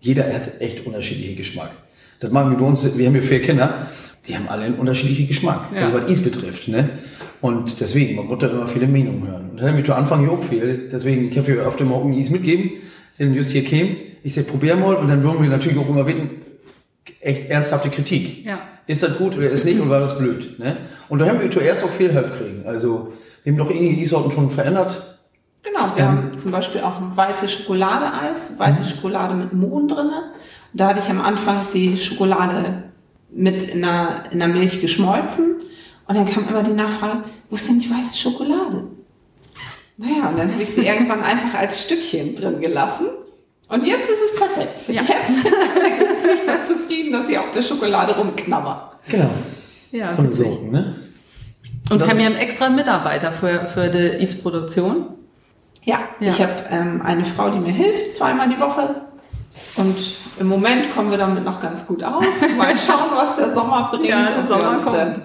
jeder 0.00 0.32
hat 0.32 0.60
echt 0.60 0.86
unterschiedliche 0.86 1.34
Geschmack. 1.34 1.70
Das 2.20 2.30
machen 2.30 2.50
wir 2.52 2.58
bei 2.58 2.64
uns, 2.66 2.96
wir 2.98 3.06
haben 3.06 3.14
hier 3.14 3.22
vier 3.22 3.40
Kinder, 3.42 3.88
die 4.26 4.36
haben 4.36 4.48
alle 4.48 4.64
einen 4.64 4.76
unterschiedlichen 4.76 5.26
Geschmack, 5.28 5.70
Ja. 5.74 5.86
also 5.86 5.94
was 5.94 6.10
Is 6.10 6.22
betrifft, 6.22 6.68
ne. 6.68 6.90
Und 7.40 7.80
deswegen, 7.80 8.16
man 8.16 8.26
muss 8.26 8.38
da 8.38 8.48
immer 8.48 8.66
viele 8.66 8.86
Meinungen 8.86 9.26
hören. 9.26 9.50
Und 9.50 9.60
da 9.60 9.66
haben 9.68 9.76
wir 9.76 9.84
zu 9.84 9.94
Anfang 9.94 10.24
ja 10.24 10.30
auch 10.30 10.42
viel, 10.42 10.88
deswegen, 10.90 11.28
ich 11.30 11.36
habe 11.36 11.52
hier 11.52 11.66
öfter 11.66 11.84
mal 11.84 12.14
Is 12.18 12.30
mitgeben, 12.30 12.70
den 13.18 13.34
just 13.34 13.50
hier 13.50 13.64
käme, 13.64 13.96
ich 14.22 14.34
sag, 14.34 14.46
probier 14.46 14.76
mal, 14.76 14.94
und 14.94 15.08
dann 15.08 15.22
würden 15.22 15.42
wir 15.42 15.48
natürlich 15.50 15.78
auch 15.78 15.88
immer 15.88 16.04
bitten, 16.04 16.30
echt 17.20 17.48
ernsthafte 17.50 17.88
Kritik. 17.90 18.44
Ja. 18.44 18.60
Ist 18.86 19.02
das 19.02 19.16
gut 19.16 19.36
oder 19.36 19.48
ist 19.48 19.64
nicht 19.64 19.80
und 19.80 19.88
war 19.88 20.00
das 20.00 20.18
blöd? 20.18 20.58
Ne? 20.58 20.76
Und 21.08 21.18
da 21.18 21.26
haben 21.26 21.40
wir 21.40 21.50
zuerst 21.50 21.82
auch 21.84 21.90
viel 21.90 22.12
Help 22.12 22.36
kriegen. 22.36 22.62
Also 22.66 23.12
wir 23.44 23.52
haben 23.52 23.58
doch 23.58 23.70
einige 23.70 24.00
E-Sorten 24.00 24.32
schon 24.32 24.50
verändert. 24.50 25.18
Genau, 25.62 25.80
wir 25.94 26.02
Ähm. 26.02 26.08
haben 26.08 26.38
zum 26.38 26.50
Beispiel 26.50 26.80
auch 26.80 26.96
ein 27.00 27.16
weißes 27.16 27.52
Schokoladeeis, 27.52 28.58
weiße 28.58 28.84
Schokolade 28.84 29.34
mit 29.34 29.52
Mohn 29.52 29.86
drinne. 29.88 30.32
Und 30.72 30.80
Da 30.80 30.88
hatte 30.88 31.00
ich 31.00 31.08
am 31.08 31.20
Anfang 31.20 31.56
die 31.72 31.96
Schokolade 31.98 32.84
mit 33.30 33.62
in 33.62 33.82
der, 33.82 34.24
in 34.32 34.38
der 34.40 34.48
Milch 34.48 34.80
geschmolzen. 34.80 35.56
Und 36.06 36.14
dann 36.16 36.28
kam 36.28 36.48
immer 36.48 36.62
die 36.62 36.72
Nachfrage, 36.72 37.22
wo 37.48 37.56
ist 37.56 37.68
denn 37.68 37.78
die 37.78 37.90
weiße 37.90 38.16
Schokolade? 38.16 38.84
Naja, 39.96 40.28
und 40.28 40.38
dann 40.38 40.52
habe 40.52 40.62
ich 40.62 40.70
sie 40.74 40.86
irgendwann 40.86 41.22
einfach 41.22 41.58
als 41.58 41.82
Stückchen 41.84 42.34
drin 42.36 42.60
gelassen. 42.60 43.06
Und 43.68 43.86
jetzt 43.86 44.10
ist 44.10 44.20
es 44.32 44.38
perfekt. 44.38 44.88
Ja. 44.88 45.02
Jetzt 45.02 45.36
sind 45.42 45.54
alle 45.54 45.96
glücklich 45.96 46.54
und 46.54 46.62
zufrieden, 46.64 47.12
dass 47.12 47.26
sie 47.26 47.38
auf 47.38 47.50
der 47.52 47.62
Schokolade 47.62 48.14
rumknabbern. 48.16 48.78
Genau. 49.08 49.30
Ja, 49.92 50.12
so 50.12 50.22
eine. 50.22 50.32
Sorten, 50.34 50.70
ne? 50.70 50.96
Und 51.90 52.00
Das- 52.00 52.08
haben 52.10 52.18
wir 52.18 52.26
einen 52.26 52.36
extra 52.36 52.68
Mitarbeiter 52.70 53.32
für, 53.32 53.66
für 53.66 53.88
die 53.88 54.22
Is-Produktion? 54.22 55.06
Ja, 55.84 55.98
Ja. 56.18 56.30
ich 56.30 56.40
habe 56.40 56.52
ähm, 56.70 57.02
eine 57.04 57.24
Frau, 57.24 57.50
die 57.50 57.58
mir 57.58 57.72
hilft, 57.72 58.14
zweimal 58.14 58.48
die 58.48 58.58
Woche. 58.58 59.02
Und 59.76 59.94
im 60.40 60.48
Moment 60.48 60.92
kommen 60.94 61.10
wir 61.10 61.18
damit 61.18 61.44
noch 61.44 61.60
ganz 61.60 61.86
gut 61.86 62.02
aus. 62.02 62.24
Mal 62.56 62.74
schauen, 62.76 63.10
was 63.14 63.36
der 63.36 63.52
Sommer 63.52 63.88
bringt. 63.90 64.06
Ja, 64.06 64.26
der 64.32 64.46
Sommer 64.46 64.62
wir 64.62 64.70
uns 64.70 64.84
kommt. 64.84 65.20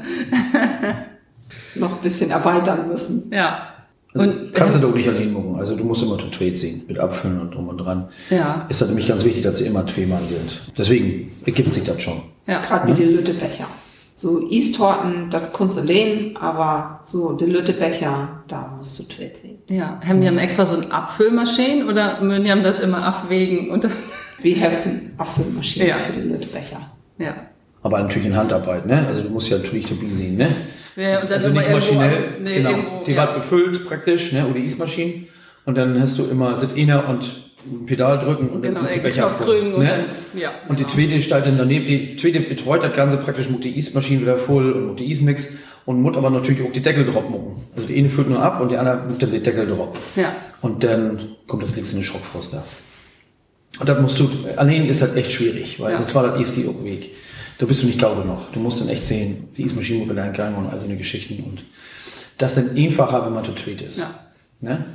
noch 1.75 1.91
ein 1.93 2.01
bisschen 2.03 2.29
erweitern 2.31 2.87
müssen. 2.87 3.31
Ja. 3.33 3.69
Also 4.13 4.27
Und 4.27 4.53
kannst 4.53 4.75
du 4.77 4.81
doch 4.81 4.93
nicht 4.93 5.07
allein 5.07 5.31
mucken. 5.31 5.57
Also 5.59 5.75
du 5.75 5.83
musst 5.83 6.01
immer 6.03 6.17
zu 6.17 6.29
zweit 6.31 6.57
sehen, 6.57 6.83
mit 6.87 6.99
Abfüllen 6.99 7.39
und 7.39 7.51
drum 7.53 7.69
und 7.69 7.77
dran. 7.77 8.09
Ja. 8.29 8.65
Ist 8.67 8.81
das 8.81 8.89
nämlich 8.89 9.07
ganz 9.07 9.23
wichtig, 9.23 9.43
dass 9.43 9.59
sie 9.59 9.67
immer 9.67 9.85
zweimal 9.87 10.21
sind. 10.27 10.71
Deswegen 10.77 11.31
ergibt 11.45 11.71
sich 11.71 11.83
das 11.85 12.01
schon. 12.01 12.21
ja. 12.47 12.59
Gerade 12.59 12.87
wie 12.87 12.93
die 12.93 13.03
Lüttebecher. 13.03 13.67
So 14.21 14.49
Eistorten, 14.51 15.29
das 15.29 15.43
kannst 15.53 15.77
du 15.77 15.81
lehnen, 15.81 16.35
aber 16.35 16.99
so 17.05 17.37
die 17.37 17.45
Lüttebecher, 17.45 18.41
da 18.49 18.73
musst 18.77 18.99
du 18.99 19.03
twit 19.03 19.37
sehen. 19.37 19.59
Ja, 19.69 19.97
haben 20.05 20.19
die 20.19 20.27
haben 20.27 20.37
extra 20.37 20.65
so 20.65 20.75
ein 20.75 20.91
Abfüllmaschine 20.91 21.85
oder 21.85 22.19
müssen 22.19 22.43
die 22.43 22.51
haben 22.51 22.61
das 22.61 22.81
immer 22.81 23.01
abwägen 23.01 23.69
und 23.71 23.87
Wir 24.41 24.55
helfen 24.57 25.13
Abfüllmaschinen 25.17 25.87
Ja. 25.87 25.97
für 25.99 26.11
die 26.11 26.27
Lüttebecher. 26.27 26.81
ja. 27.17 27.33
Aber 27.81 27.99
natürlich 28.01 28.27
in 28.27 28.35
Handarbeit, 28.35 28.85
ne? 28.85 29.07
Also 29.07 29.23
du 29.23 29.29
musst 29.29 29.49
ja 29.49 29.57
natürlich 29.57 29.85
dabei 29.85 30.09
sehen, 30.11 30.35
ne? 30.35 30.49
Ja, 30.97 31.21
und 31.21 31.31
dann 31.31 31.37
also 31.37 31.47
immer 31.49 31.59
nicht 31.61 31.69
irgendwo- 31.69 31.75
maschinell, 31.93 32.37
nee, 32.41 32.55
genau. 32.55 32.69
irgendwo, 32.71 33.03
die 33.05 33.11
ja. 33.13 33.21
wird 33.23 33.35
befüllt 33.35 33.87
praktisch, 33.87 34.33
ne? 34.33 34.45
Oder 34.49 34.59
Ismaschinen. 34.59 35.27
Und 35.65 35.77
dann 35.77 35.97
hast 36.01 36.19
du 36.19 36.25
immer 36.25 36.53
sit 36.57 36.77
einer 36.77 37.07
und 37.07 37.48
Pedal 37.85 38.19
drücken 38.19 38.49
und 38.49 38.61
Genau, 38.61 38.81
dann 38.83 38.93
die 38.93 38.99
Becher 38.99 39.29
voll, 39.29 39.45
drücken 39.59 39.73
und 39.73 39.83
ne? 39.83 40.05
dann, 40.33 40.39
ja. 40.41 40.51
Und 40.67 40.79
die 40.79 40.87
zweite 40.87 41.21
steht 41.21 41.45
dann 41.45 41.57
daneben, 41.57 41.85
die 41.85 42.15
zweite 42.15 42.39
betreut 42.39 42.83
das 42.83 42.93
Ganze 42.93 43.17
praktisch, 43.17 43.49
muss 43.49 43.61
die 43.61 43.77
Ismaschine 43.77 44.21
wieder 44.21 44.37
voll 44.37 44.71
und 44.71 44.87
muss 44.87 44.95
die 44.97 45.11
Ismix 45.11 45.57
und 45.85 46.01
muss 46.01 46.15
aber 46.15 46.29
natürlich 46.29 46.61
auch 46.65 46.71
die 46.71 46.81
Deckel 46.81 47.05
drauf 47.05 47.29
mucken. 47.29 47.61
Also 47.75 47.87
die 47.87 47.97
eine 47.97 48.09
füllt 48.09 48.29
nur 48.29 48.41
ab 48.41 48.61
und 48.61 48.69
die 48.71 48.77
andere 48.77 49.03
muss 49.09 49.17
dann 49.17 49.31
die 49.31 49.41
Deckel 49.41 49.67
drauf. 49.67 49.97
Ja. 50.15 50.33
Und 50.61 50.83
dann 50.83 51.19
kommt 51.47 51.63
das 51.63 51.71
kriegst 51.73 51.91
du 51.93 51.97
eine 51.97 52.05
Schockfroster. 52.05 52.63
Und 53.79 53.87
das 53.89 54.01
musst 54.01 54.19
du, 54.19 54.29
allein 54.55 54.85
ist 54.87 55.01
das 55.01 55.15
echt 55.15 55.31
schwierig, 55.31 55.79
weil 55.79 55.91
Ja. 55.91 55.97
sonst 55.97 56.15
war 56.15 56.23
das 56.27 56.39
erst 56.39 56.57
die 56.57 56.67
auf 56.67 56.75
dem 56.75 56.85
Weg. 56.85 57.11
Da 57.59 57.65
bist 57.65 57.83
du 57.83 57.87
nicht 57.87 57.99
gau 57.99 58.15
genug. 58.15 58.51
Du 58.53 58.59
musst 58.59 58.79
dann 58.81 58.89
echt 58.89 59.05
sehen, 59.05 59.49
die 59.57 59.63
Ismaschine 59.63 59.99
muss 59.99 60.09
wieder 60.09 60.25
in 60.25 60.33
Gang 60.33 60.57
und 60.57 60.67
all 60.67 60.79
so 60.79 60.85
eine 60.85 60.95
Geschichten 60.97 61.43
und 61.43 61.65
das 62.37 62.55
dann 62.55 62.75
einfacher, 62.75 63.25
wenn 63.25 63.33
man 63.33 63.43
zu 63.43 63.53
zweit 63.53 63.81
ist. 63.81 63.99
Ja. 63.99 64.09
Ne? 64.61 64.85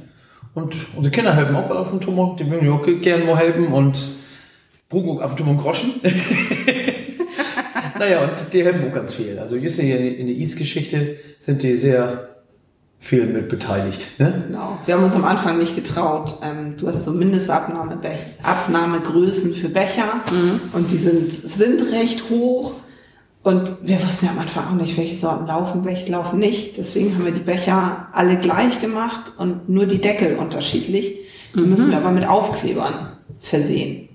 Und 0.54 0.76
unsere 0.94 1.12
Kinder 1.12 1.34
helfen 1.34 1.56
auch 1.56 1.68
auf 1.70 1.90
dem 1.90 2.00
Tumor, 2.00 2.36
die 2.38 2.48
würden 2.48 2.70
auch 2.70 2.86
gerne 3.00 3.24
mal 3.24 3.36
helfen 3.36 3.66
und 3.66 4.06
auch 4.92 5.20
auf 5.20 5.34
dem 5.34 5.46
Tumor 5.46 5.60
Groschen. 5.62 5.90
naja, 7.98 8.22
und 8.22 8.52
die 8.52 8.64
helfen 8.64 8.88
auch 8.88 8.94
ganz 8.94 9.14
viel. 9.14 9.36
Also 9.38 9.56
just 9.56 9.80
hier 9.80 9.98
in 9.98 10.28
der 10.28 10.36
East-Geschichte 10.36 11.16
sind 11.40 11.62
die 11.62 11.76
sehr 11.76 12.28
viel 13.00 13.26
mit 13.26 13.48
beteiligt. 13.50 14.18
Ne? 14.18 14.44
Genau. 14.46 14.78
Wir 14.86 14.94
haben 14.94 15.04
uns 15.04 15.14
am 15.14 15.24
Anfang 15.24 15.58
nicht 15.58 15.74
getraut. 15.74 16.38
Ähm, 16.42 16.78
du 16.78 16.88
hast 16.88 17.04
so 17.04 17.12
Mindestabnahmegrößen 17.12 19.54
für 19.54 19.68
Becher 19.68 20.22
und 20.72 20.90
die 20.90 20.96
sind, 20.96 21.30
sind 21.30 21.92
recht 21.92 22.30
hoch. 22.30 22.72
Und 23.44 23.76
wir 23.82 24.02
wussten 24.02 24.24
ja 24.26 24.32
am 24.32 24.38
Anfang 24.38 24.66
auch 24.68 24.80
nicht, 24.82 24.96
welche 24.96 25.16
Sorten 25.16 25.46
laufen, 25.46 25.84
welche 25.84 26.10
laufen 26.10 26.38
nicht. 26.38 26.78
Deswegen 26.78 27.14
haben 27.14 27.26
wir 27.26 27.32
die 27.32 27.40
Becher 27.40 28.08
alle 28.12 28.38
gleich 28.38 28.80
gemacht 28.80 29.32
und 29.38 29.68
nur 29.68 29.84
die 29.86 29.98
Deckel 30.00 30.36
unterschiedlich. 30.36 31.18
Die 31.54 31.60
müssen 31.60 31.90
wir 31.90 31.98
aber 31.98 32.10
mit 32.10 32.26
Aufklebern 32.26 33.12
versehen, 33.40 34.08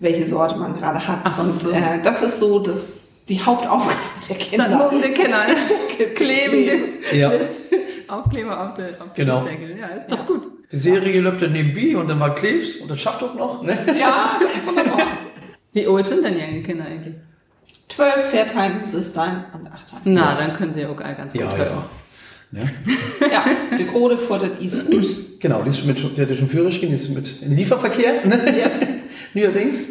welche 0.00 0.26
Sorte 0.26 0.56
man 0.56 0.72
gerade 0.74 1.06
hat. 1.06 1.20
Ach 1.24 1.38
und 1.38 1.60
so. 1.60 1.70
äh, 1.70 2.00
das 2.02 2.22
ist 2.22 2.40
so 2.40 2.58
das, 2.60 3.08
die 3.28 3.40
Hauptaufgabe 3.40 3.94
der 4.28 4.36
Kinder. 4.36 4.68
Dann 4.68 4.78
morgen 4.78 5.00
der 5.02 5.12
Kinder. 5.12 5.36
Das 5.46 5.98
Deckel 5.98 6.14
Kleben. 6.14 6.82
Ja. 7.12 7.30
Aufkleber 8.08 8.68
auf 8.70 8.74
der, 8.76 8.88
auf 9.00 9.12
Genau. 9.14 9.44
Deckel. 9.44 9.78
Ja, 9.78 9.88
ist 9.88 10.10
doch 10.10 10.26
gut. 10.26 10.42
Die 10.72 10.78
Serie 10.78 11.20
läuft 11.20 11.42
dann 11.42 11.52
nebenbei 11.52 11.94
und 11.96 12.08
dann 12.08 12.18
mal 12.18 12.30
klebst 12.34 12.80
und 12.80 12.90
das 12.90 12.98
schafft 13.00 13.22
auch 13.22 13.34
noch. 13.34 13.62
Ne? 13.62 13.76
Ja, 14.00 14.38
das 14.42 14.56
ist 14.56 14.66
wunderbar. 14.66 15.06
Wie 15.74 15.86
alt 15.86 16.08
sind 16.08 16.24
denn 16.24 16.38
ihre 16.38 16.62
Kinder 16.62 16.86
eigentlich? 16.86 17.14
Zwölf 17.94 18.30
Vierteilen, 18.30 18.84
Sistern 18.84 19.44
und 19.52 19.66
Achteilen. 19.70 20.02
Na, 20.04 20.34
dann 20.36 20.56
können 20.56 20.72
sie 20.72 20.86
auch 20.86 20.98
all 21.00 21.14
ganz 21.14 21.32
gut 21.32 21.42
Ja, 21.42 21.56
hören. 21.56 21.68
ja. 22.52 22.60
Ne? 22.62 22.70
Ja, 23.32 23.44
die 23.78 23.86
Grode 23.86 24.18
fordert 24.18 24.60
is 24.62 24.86
gut. 24.86 25.06
Genau, 25.40 25.62
die 25.62 25.70
ist 25.70 25.78
schon 25.78 25.88
mit, 25.88 26.18
der 26.18 26.28
hat 26.28 26.36
schon 26.36 26.48
Führerschein, 26.48 26.88
die 26.88 26.94
ist 26.94 27.08
mit 27.14 27.42
im 27.42 27.56
Lieferverkehr. 27.56 28.24
Ne? 28.26 28.56
Yes. 28.58 28.88
Neuerdings. 29.34 29.88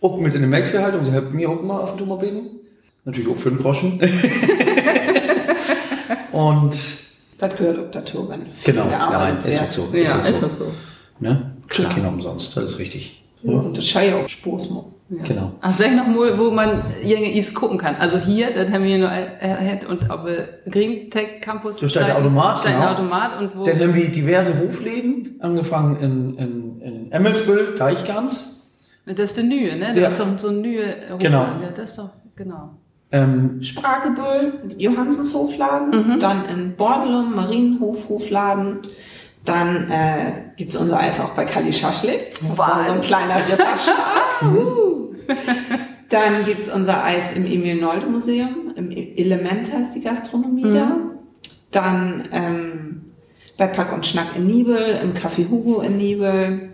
Auch 0.00 0.18
mit 0.18 0.34
in 0.34 0.40
der 0.40 0.48
Melkviehhaltung, 0.50 1.04
sie 1.04 1.12
helfen 1.12 1.36
mir 1.36 1.48
auch 1.50 1.62
mal 1.62 1.78
auf 1.80 1.90
dem 1.92 1.98
Tumor 1.98 2.18
beten. 2.18 2.46
Natürlich 3.04 3.28
auch 3.30 3.36
für 3.36 3.50
den 3.50 3.58
Groschen. 3.58 4.00
und 6.32 6.76
Das 7.38 7.56
gehört 7.56 7.78
auch 7.78 7.90
dazu, 7.90 8.28
wenn 8.28 8.46
genau, 8.64 8.86
nein, 8.86 9.38
ist 9.44 9.60
auch 9.60 9.70
so. 9.70 9.88
Ja, 9.92 10.02
ist 10.02 10.14
auch 10.14 10.28
ist 10.28 10.40
so. 10.40 10.46
doch 10.46 10.52
so. 10.52 10.72
Ne? 11.20 11.52
Kriegt 11.68 11.90
keiner 11.90 12.08
umsonst, 12.08 12.56
das 12.56 12.64
ist 12.64 12.78
richtig. 12.78 13.22
Und 13.42 13.76
das 13.76 13.86
Schei 13.86 14.14
auch 14.14 14.28
Spaß 14.28 14.70
machen. 14.70 14.94
Genau. 15.20 15.52
Ach, 15.60 15.74
sag 15.74 15.88
ich 15.88 15.96
noch 15.96 16.06
mal, 16.06 16.38
wo 16.38 16.50
man 16.50 16.80
junge 17.04 17.36
Is 17.36 17.52
gucken 17.52 17.76
kann. 17.78 17.96
Also 17.96 18.18
hier, 18.18 18.52
das 18.54 18.70
haben 18.70 18.84
wir 18.84 18.96
nur 18.98 19.08
erhält 19.10 19.84
und 19.84 20.04
äh, 20.04 20.70
Green 20.70 21.10
Tech 21.10 21.40
Campus. 21.42 21.76
Da 21.78 21.88
steht 21.88 22.06
der 22.06 22.16
Automat, 22.16 22.64
ein 22.64 22.72
genau. 22.74 22.90
Automat 22.92 23.38
und 23.40 23.56
wo. 23.56 23.64
Dann 23.64 23.78
haben 23.80 23.94
wir 23.94 24.08
diverse 24.10 24.58
Hofläden, 24.60 25.36
angefangen 25.40 25.96
in, 26.00 26.38
in, 26.38 26.80
in 26.80 27.12
Emmelsbüll, 27.12 27.74
Deichgans. 27.76 28.70
das 29.04 29.18
ist 29.18 29.36
der 29.36 29.44
Nühe, 29.44 29.76
ne? 29.76 29.88
Ja. 29.94 30.00
Das 30.04 30.14
ist 30.14 30.20
doch 30.20 30.38
so 30.38 30.48
ein 30.48 30.60
Nühe. 30.62 30.94
Genau. 31.18 31.42
Ja, 31.42 31.68
das 31.74 31.90
ist 31.90 31.98
doch, 31.98 32.10
genau. 32.34 32.70
Ähm, 33.14 33.62
Spragebüll, 33.62 34.54
Johansenshofladen, 34.78 35.90
Mhm. 35.90 36.18
dann 36.20 36.44
in 36.48 36.74
Bordelum, 36.76 37.34
Marienhof, 37.34 38.08
Hofladen. 38.08 38.78
Dann 39.44 39.90
äh, 39.90 40.32
gibt's 40.56 40.76
unser 40.76 41.00
Eis 41.00 41.18
auch 41.18 41.30
bei 41.30 41.44
Kali 41.44 41.72
Schaschlik. 41.72 42.30
Das 42.40 42.56
war 42.58 42.84
so 42.86 42.92
ein 42.92 43.00
kleiner 43.02 43.36
Ritterschlag. 43.36 43.96
dann 46.08 46.44
gibt's 46.44 46.68
unser 46.68 47.02
Eis 47.04 47.32
im 47.34 47.46
Emil 47.46 47.80
Nolde 47.80 48.06
Museum. 48.06 48.72
Im 48.76 48.90
E- 48.90 49.14
Element 49.16 49.72
heißt 49.72 49.94
die 49.94 50.00
Gastronomie 50.02 50.66
Mhm. 50.66 50.72
da. 50.72 50.96
Dann 51.72 52.24
ähm, 52.32 53.12
bei 53.56 53.66
Pack 53.66 53.92
und 53.92 54.06
Schnack 54.06 54.36
in 54.36 54.46
Nibel, 54.46 55.00
im 55.02 55.14
Café 55.14 55.48
Hugo 55.48 55.80
in 55.80 55.96
Nibel, 55.96 56.70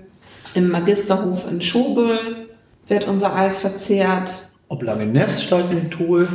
im 0.55 0.71
Magisterhof 0.71 1.51
in 1.51 1.61
Schobel 1.61 2.49
wird 2.89 3.07
unser 3.07 3.35
Eis 3.37 3.59
verzehrt. 3.59 4.31
ob 4.69 4.83
lange 4.83 5.07
Nest 5.07 5.45
steigt 5.45 5.73
mit 5.73 5.91
Tool. 5.91 6.29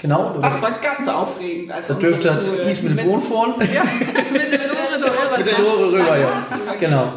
Genau. 0.00 0.34
Das 0.40 0.62
war 0.62 0.70
ganz 0.82 1.08
aufregend. 1.08 1.72
Als 1.72 1.88
da 1.88 1.94
dürfte 1.94 2.28
das 2.28 2.46
Tour 2.46 2.62
Is 2.64 2.82
mit 2.82 2.98
dem 2.98 3.16
vorn. 3.18 3.54
Ja, 3.74 3.82
mit 4.32 4.52
der 4.52 4.68
Lore 4.68 5.00
da 5.00 5.36
mit 5.38 5.46
der 5.46 5.58
Lore 5.58 5.92
rüber, 5.92 6.18
ja. 6.18 6.42
Genau. 6.78 7.12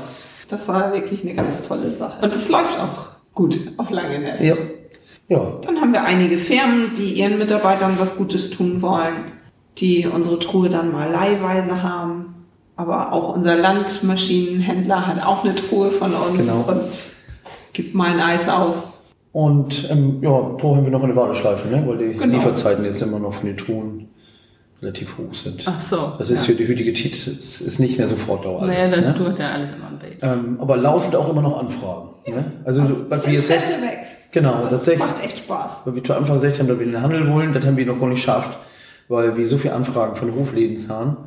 Das 0.50 0.68
war 0.68 0.92
wirklich 0.94 1.24
eine 1.24 1.34
ganz 1.36 1.68
tolle 1.68 1.92
Sache. 1.92 2.24
Und 2.24 2.34
es 2.36 2.50
läuft 2.50 2.78
auch 2.80 3.16
gut 3.34 3.58
auf 3.78 3.90
Langeness. 3.90 4.44
Ja. 4.44 4.56
Ja. 5.30 5.40
Dann 5.66 5.80
haben 5.80 5.94
wir 5.94 6.04
einige 6.04 6.38
Firmen, 6.38 6.94
die 6.98 7.14
ihren 7.14 7.38
Mitarbeitern 7.38 7.96
was 7.98 8.18
Gutes 8.18 8.50
tun 8.50 8.82
wollen, 8.82 9.32
die 9.78 10.06
unsere 10.06 10.40
Truhe 10.40 10.68
dann 10.68 10.92
mal 10.92 11.10
leihweise 11.10 11.82
haben. 11.84 12.48
Aber 12.76 13.14
auch 13.14 13.30
unser 13.34 13.56
Landmaschinenhändler 13.56 15.06
hat 15.08 15.24
auch 15.24 15.44
eine 15.46 15.56
Truhe 15.56 15.92
von 15.92 16.14
uns 16.14 16.38
Genau. 16.38 16.64
und 16.68 16.90
gibt 17.74 17.96
mal 17.96 18.10
ein 18.12 18.20
Eis 18.20 18.50
aus. 18.50 18.90
Und 19.34 19.90
ähm, 19.90 20.18
ja, 20.22 20.30
Pro 20.30 20.76
haben 20.76 20.84
wir 20.86 20.92
noch 20.92 21.04
eine 21.04 21.16
Warteschleife, 21.16 21.68
ne? 21.70 21.84
weil 21.88 21.98
die 21.98 22.18
Genau. 22.18 22.36
Lieferzeiten 22.36 22.84
jetzt 22.84 23.02
immer 23.02 23.18
noch 23.20 23.34
von 23.34 23.46
den 23.48 23.56
Truhen 23.58 24.10
relativ 24.82 25.18
hoch 25.18 25.34
sind. 25.34 25.64
Ach 25.66 25.80
so. 25.80 26.14
Das 26.20 26.30
ist 26.32 26.46
für 26.46 26.54
die 26.54 26.68
heutige 26.68 26.92
Tit 26.92 27.16
es 27.16 27.62
ist 27.62 27.80
nicht 27.80 27.98
mehr 27.98 28.08
sofort 28.08 28.44
dauer 28.44 28.66
Naja, 28.66 28.90
dann 28.90 29.04
ne? 29.04 29.16
tut 29.16 29.40
ja 29.40 29.52
alles 29.52 29.70
immer 29.76 29.88
ein 29.90 30.00
Bild. 30.00 30.18
ähm, 30.22 30.58
aber 30.60 30.76
laufend 30.76 31.16
auch 31.16 31.30
immer 31.30 31.42
noch 31.44 31.60
Anfragen. 31.60 32.10
Ne? 32.28 32.52
Also 32.66 32.82
was 33.08 33.22
Das 33.22 33.28
wir 33.28 33.34
jetzt 33.36 33.50
wächst. 33.50 34.34
Genau, 34.34 34.62
das 34.62 34.70
tatsächlich. 34.72 35.06
macht 35.08 35.24
echt 35.24 35.40
Spaß. 35.40 35.82
weil 35.86 35.96
wir 35.96 36.04
zu 36.04 36.14
Anfang 36.14 36.36
gesagt 36.36 36.60
haben, 36.60 36.68
dass 36.68 36.80
wir 36.80 36.86
den 36.86 37.02
Handel 37.02 37.30
wollen, 37.32 37.54
das 37.54 37.66
haben 37.66 37.78
wir 37.78 37.86
noch 37.86 38.00
gar 38.00 38.08
nicht 38.10 38.18
geschafft, 38.20 38.58
weil 39.08 39.38
wir 39.38 39.48
so 39.48 39.58
viele 39.58 39.74
Anfragen 39.76 40.16
von 40.16 40.30
den 40.30 40.38
Hofläden 40.38 40.78
haben, 40.90 41.18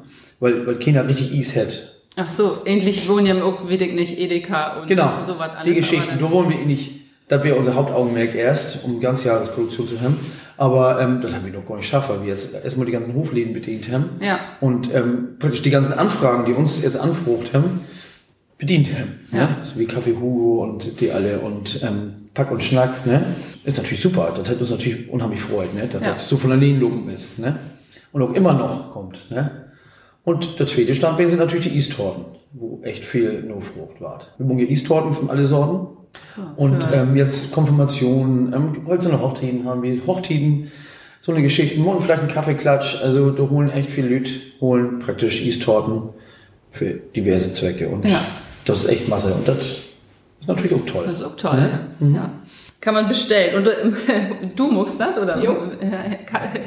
weil, 0.40 0.66
weil 0.66 0.78
keiner 0.78 1.06
richtig 1.08 1.38
Is 1.38 1.54
hat. 1.56 1.92
Ach 2.16 2.30
so, 2.30 2.58
endlich 2.64 3.08
wohnen 3.08 3.26
ja 3.26 3.42
auch 3.44 3.68
wieder 3.68 3.86
nicht 3.86 4.18
Edeka 4.18 4.80
und 4.80 4.88
Genau, 4.88 5.12
so 5.24 5.38
was 5.38 5.50
alles. 5.54 5.64
die 5.64 5.74
Geschichten. 5.74 6.18
Da 6.18 6.30
wollen 6.30 6.48
wir 6.48 6.58
eh 6.60 6.64
nicht, 6.64 6.92
das 7.28 7.42
wäre 7.44 7.56
unser 7.56 7.74
Hauptaugenmerk 7.74 8.34
erst, 8.34 8.84
um 8.84 9.00
ganz 9.00 9.24
Jahresproduktion 9.24 9.88
zu 9.88 10.00
haben. 10.00 10.16
Aber 10.56 11.00
ähm, 11.00 11.20
das 11.20 11.34
haben 11.34 11.44
wir 11.44 11.52
noch 11.52 11.66
gar 11.66 11.76
nicht 11.76 11.84
geschafft, 11.86 12.08
weil 12.10 12.22
wir 12.22 12.28
jetzt 12.28 12.54
erstmal 12.54 12.86
die 12.86 12.92
ganzen 12.92 13.14
Hofläden 13.14 13.52
bedient 13.52 13.90
haben. 13.90 14.10
Ja. 14.20 14.38
Und 14.60 14.94
ähm, 14.94 15.36
praktisch 15.38 15.62
die 15.62 15.70
ganzen 15.70 15.94
Anfragen, 15.94 16.44
die 16.44 16.52
uns 16.52 16.82
jetzt 16.84 16.96
anfrucht 16.96 17.52
haben, 17.54 17.80
bedient 18.58 18.92
haben. 18.92 19.20
Ja. 19.32 19.38
Ne? 19.40 19.48
So 19.62 19.78
wie 19.80 19.86
Kaffee 19.86 20.14
Hugo 20.14 20.62
und 20.62 21.00
die 21.00 21.10
alle 21.10 21.40
und 21.40 21.82
ähm, 21.82 22.12
Pack 22.34 22.50
und 22.52 22.62
Schnack. 22.62 23.04
Ne? 23.04 23.24
Ist 23.64 23.78
natürlich 23.78 24.02
super. 24.02 24.32
Das 24.36 24.48
hat 24.48 24.60
uns 24.60 24.70
natürlich 24.70 25.08
unheimlich 25.10 25.40
freut, 25.40 25.74
ne? 25.74 25.88
dass 25.90 26.02
Ja. 26.02 26.12
das 26.14 26.28
so 26.28 26.36
von 26.36 26.52
allein 26.52 26.78
lumpen 26.78 27.08
ist. 27.12 27.40
Ne? 27.40 27.58
Und 28.12 28.22
auch 28.22 28.32
immer 28.34 28.52
noch 28.52 28.92
kommt. 28.92 29.28
Ne? 29.30 29.50
Und 30.22 30.58
der 30.60 30.66
zweite 30.68 30.94
Standbein 30.94 31.30
sind 31.30 31.40
natürlich 31.40 31.68
die 31.68 31.74
Easttorten, 31.74 32.24
wo 32.52 32.80
echt 32.82 33.04
viel 33.04 33.42
nur 33.42 33.60
Frucht 33.60 34.00
war. 34.00 34.20
Wir 34.38 34.46
machen 34.46 34.58
hier 34.58 34.70
Easttorten 34.70 35.12
von 35.14 35.30
alle 35.30 35.44
Sorten. 35.44 35.93
So, 36.34 36.42
Und 36.56 36.84
ähm, 36.92 37.16
jetzt 37.16 37.52
Konfirmationen, 37.52 38.52
ähm, 38.52 38.86
hölzerne 38.88 39.20
Hochzeiten 39.20 39.64
haben 39.68 39.82
wir, 39.82 40.00
Hochzeiten, 40.06 40.70
so 41.20 41.32
eine 41.32 41.42
Geschichte, 41.42 41.80
und 41.80 42.02
vielleicht 42.02 42.22
ein 42.22 42.28
Kaffeeklatsch. 42.28 43.02
Also 43.02 43.30
da 43.30 43.42
holen 43.48 43.70
echt 43.70 43.90
viele 43.90 44.08
Leute, 44.18 44.30
holen 44.60 44.98
praktisch 44.98 45.44
Easttorten 45.44 46.10
für 46.70 46.94
diverse 47.16 47.52
Zwecke. 47.52 47.88
Und 47.88 48.04
Ja. 48.04 48.20
das 48.64 48.84
ist 48.84 48.90
echt 48.90 49.08
Masse. 49.08 49.32
Und 49.34 49.46
das 49.48 49.56
ist 49.58 49.78
natürlich 50.48 50.74
auch 50.74 50.86
toll. 50.86 51.04
Das 51.06 51.18
ist 51.20 51.24
auch 51.24 51.36
toll, 51.36 51.56
Ne? 51.56 51.80
ja. 52.00 52.06
ja. 52.16 52.30
Kann 52.80 52.92
man 52.94 53.08
bestellen. 53.08 53.56
Und 53.56 53.66
äh, 53.66 54.50
du 54.56 54.70
muckst 54.70 55.00
das, 55.00 55.16
oder? 55.16 55.42
Jo. 55.42 55.56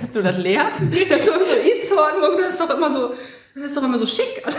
Hast 0.01 0.15
du 0.15 0.21
das 0.23 0.37
lehrt? 0.39 0.73
Das 1.09 1.21
ist 1.21 1.27
doch 1.27 1.35
so 1.35 1.69
Easttorten, 1.69 2.21
das 2.41 2.53
ist 2.53 2.61
doch 2.61 2.75
immer 2.75 2.91
so, 2.91 3.11
das 3.53 3.65
ist 3.65 3.77
doch 3.77 3.83
immer 3.83 3.99
so 3.99 4.05
schick. 4.07 4.43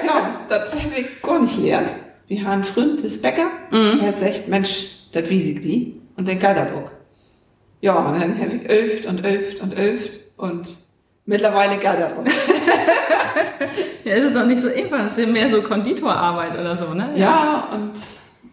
Genau, 0.00 0.14
das 0.48 0.74
habe 0.74 0.94
ich 0.96 1.20
gar 1.22 1.40
nicht 1.42 1.56
gelernt. 1.56 1.90
Wir 2.28 2.44
haben 2.44 2.62
Freund, 2.62 3.02
das 3.02 3.20
Bäcker. 3.20 3.50
Mhm. 3.70 4.00
Er 4.00 4.08
hat 4.08 4.14
gesagt, 4.14 4.48
Mensch, 4.48 4.90
das 5.12 5.30
ich 5.30 5.60
die. 5.60 6.00
Und 6.16 6.28
dann 6.28 6.38
geht 6.38 6.56
das 6.56 6.72
auch. 6.72 6.90
Ja, 7.80 7.94
und 7.94 8.20
dann 8.20 8.38
habe 8.38 8.56
ich 8.56 8.68
öft 8.68 9.06
und 9.06 9.24
öft 9.24 9.60
und 9.60 9.74
öft 9.74 10.20
und 10.36 10.68
mittlerweile 11.24 11.76
geht 11.76 11.84
das 11.84 12.12
auch. 12.12 12.24
Ja, 14.04 14.16
das 14.16 14.28
ist 14.28 14.36
doch 14.36 14.46
nicht 14.46 14.62
so 14.62 14.68
einfach, 14.68 14.98
das 14.98 15.18
ist 15.18 15.26
ja 15.26 15.30
mehr 15.30 15.48
so 15.48 15.62
Konditorarbeit 15.62 16.58
oder 16.58 16.76
so, 16.76 16.94
ne? 16.94 17.12
Ja, 17.16 17.68
und 17.72 17.92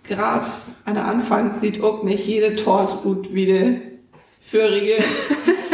gerade 0.04 0.46
an 0.84 0.94
der 0.94 1.06
Anfang 1.06 1.54
sieht 1.54 1.82
auch 1.82 2.04
nicht 2.04 2.28
jede 2.28 2.56
Torte 2.56 2.98
gut 2.98 3.34
wie 3.34 3.46
die 3.46 3.82
vorige. 4.42 4.98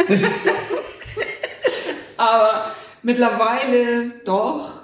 Aber 2.16 2.72
mittlerweile 3.02 4.10
doch. 4.24 4.81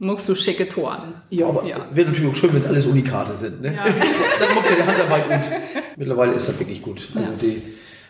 Muckst 0.00 0.28
du 0.28 0.34
schicke 0.36 0.68
Torten. 0.68 1.14
Ja, 1.30 1.46
Aber 1.48 1.64
Ja. 1.66 1.86
wird 1.92 2.08
natürlich 2.08 2.30
auch 2.30 2.36
schön, 2.36 2.54
wenn 2.54 2.64
alles 2.66 2.86
Unikate 2.86 3.36
sind. 3.36 3.60
Ne? 3.62 3.74
Ja. 3.74 3.84
Dann 4.40 4.54
macht 4.54 4.70
ja 4.70 4.76
die 4.76 4.82
Handarbeit 4.84 5.28
und 5.28 5.50
mittlerweile 5.96 6.34
ist 6.34 6.48
das 6.48 6.58
wirklich 6.60 6.80
gut. 6.82 7.08
Also 7.14 7.30
Ja. 7.30 7.36
die 7.42 7.62